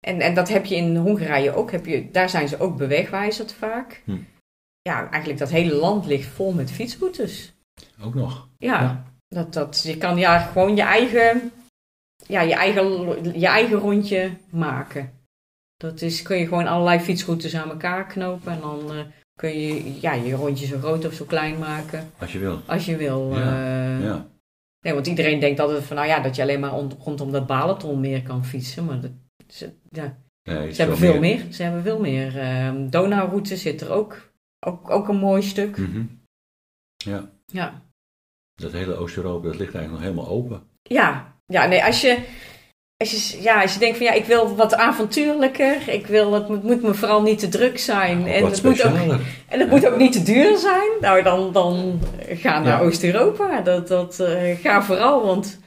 [0.00, 3.52] En, en dat heb je in Hongarije ook, heb je, daar zijn ze ook bewegwijzerd
[3.52, 4.02] vaak.
[4.04, 4.16] Hm.
[4.82, 7.52] Ja, eigenlijk dat hele land ligt vol met fietsroutes.
[8.00, 8.48] Ook nog.
[8.58, 9.04] Ja, Ja.
[9.28, 11.52] Dat, dat, je kan ja, gewoon je eigen,
[12.26, 15.12] ja, je, eigen, je eigen rondje maken.
[15.76, 18.98] Dat is, kun je gewoon allerlei fietsroutes aan elkaar knopen en dan eh,
[19.34, 22.60] kun je ja, je rondje zo groot of zo klein maken Als je wil.
[22.66, 23.30] als je wil.
[23.36, 23.38] Ja,
[23.98, 24.04] eh.
[24.04, 24.30] Ja.
[24.80, 27.46] Nee, want iedereen denkt altijd van nou ja, dat je alleen maar on- rondom dat
[27.46, 29.10] Balaton meer kan fietsen, maar dat,
[29.48, 31.44] ze, ja, Nee, ze hebben veel meer.
[31.50, 32.38] Ze hebben veel meer.
[32.38, 34.32] Ehm Donauroute zit er ook,
[34.66, 35.76] ook, ook een mooi stuk.
[35.76, 36.04] Mhm.
[36.96, 37.30] Ja.
[37.46, 37.82] Ja.
[38.54, 40.62] Dat hele Oost-Europa, dat ligt eigenlijk nog helemaal open.
[40.82, 42.24] Ja, ja, nee, als je,
[43.10, 46.48] als je, ja, als je denkt van ja, ik wil wat avontuurlijker, ik wil, het
[46.48, 48.92] moet, moet me vooral niet te druk zijn en, het moet ook,
[49.48, 52.86] en het moet ook niet te duur zijn, nou dan, dan ga naar Ja.
[52.86, 53.60] Oost-Europa.
[53.60, 55.60] Dat, dat eh, ga vooral, want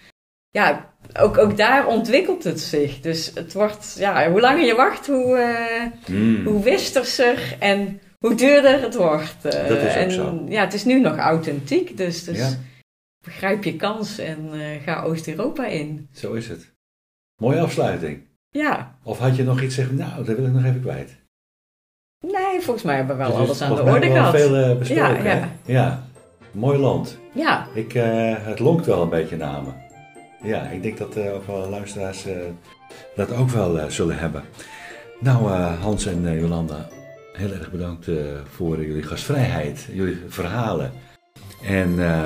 [0.49, 2.99] ja, ook, ook daar ontwikkelt het zich.
[2.99, 5.53] Dus het wordt, ja, hoe langer je wacht, hoe,
[6.07, 6.45] Mm.
[6.45, 9.35] hoe westerser en hoe duurder het wordt.
[9.45, 10.43] Eh, Dat is ook en zo.
[10.47, 12.49] ja, het is nu nog authentiek, dus, dus Ja.
[13.25, 14.49] begrijp je kans en
[14.85, 16.09] ga Oost-Europa in.
[16.13, 16.73] Zo is het.
[17.37, 18.23] Mooie afsluiting.
[18.49, 21.15] Ja, Of had je nog iets zeggen, nou, dat wil ik nog even kwijt.
[22.19, 24.35] nee, volgens mij hebben we wel is alles aan de orde gehad.
[24.35, 25.23] veel eh, besproken.
[25.23, 25.49] Ja, ja.
[25.65, 26.03] ja.
[26.51, 27.17] Mooi land.
[27.33, 29.69] Ja, Ik, eh, het lonkt wel een beetje naar me.
[30.47, 32.25] Ja, ik denk dat eh, ook wel luisteraars
[33.15, 34.43] dat ook wel zullen hebben.
[35.19, 35.49] Nou,
[35.81, 36.87] Hans en Jolanda,
[37.33, 38.09] heel erg bedankt
[38.49, 40.91] voor jullie gastvrijheid, jullie verhalen.
[41.67, 42.23] En eh,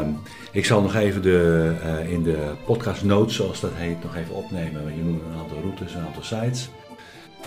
[0.52, 4.36] ik zal nog even de, eh, in de podcast notes, zoals dat heet, nog even
[4.36, 4.84] opnemen.
[4.84, 6.70] Want je noemde een aantal routes, een aantal sites.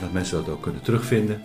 [0.01, 1.43] Dat mensen dat ook kunnen terugvinden.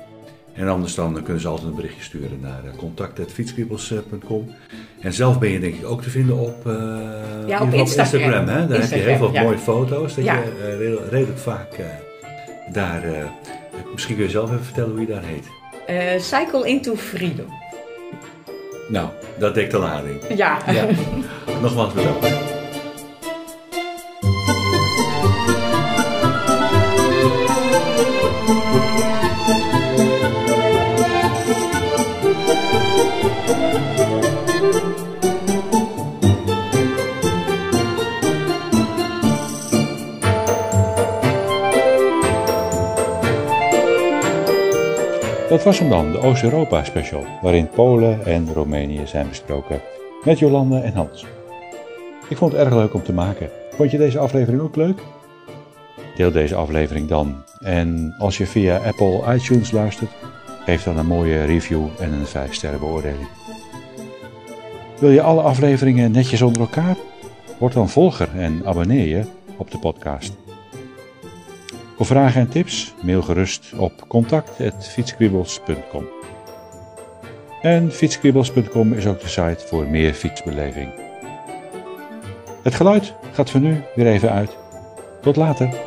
[0.53, 4.53] En anders dan kunnen ze altijd een berichtje sturen naar eh, contact.fietskriebels.com.
[5.01, 8.47] En zelf ben je denk ik ook te vinden op, eh, in ieder geval Instagram.
[8.47, 8.67] Hè?
[8.67, 9.41] Daar heb je heel veel ja.
[9.43, 10.15] mooie foto's.
[10.15, 10.33] Dat Ja.
[10.35, 11.85] je eh, redelijk, redelijk vaak eh,
[12.71, 13.25] daar eh,
[13.93, 15.45] Misschien kun je zelf even vertellen hoe je daar heet.
[15.87, 17.45] Eh, Cycle into Freedom.
[18.87, 19.07] Nou,
[19.37, 20.21] dat dekt de lading.
[20.35, 20.57] Ja.
[20.71, 20.85] Ja.
[21.61, 22.46] Nogmaals bedankt.
[45.67, 49.81] Was hem dan, de Oost-Europa special, waarin Polen en Roemenië zijn besproken
[50.23, 51.25] met Jolande en Hans.
[52.29, 53.49] Ik vond het erg leuk om te maken.
[53.71, 54.99] Vond je deze aflevering ook leuk?
[56.15, 57.43] Deel deze aflevering dan.
[57.59, 60.11] En als je via Apple iTunes luistert,
[60.65, 63.27] geef dan een mooie review en een 5 sterren beoordeling.
[64.99, 66.95] Wil je alle afleveringen netjes onder elkaar?
[67.57, 69.23] Word dan volger en abonneer je
[69.57, 70.46] op de podcast.
[71.97, 76.07] Voor vragen en tips mail gerust op contact.fietskwibbels.com.
[77.61, 80.89] En fietskwibbels.com is ook de site voor meer fietsbeleving.
[82.63, 84.57] Het geluid gaat voor nu weer even uit.
[85.21, 85.86] Tot later.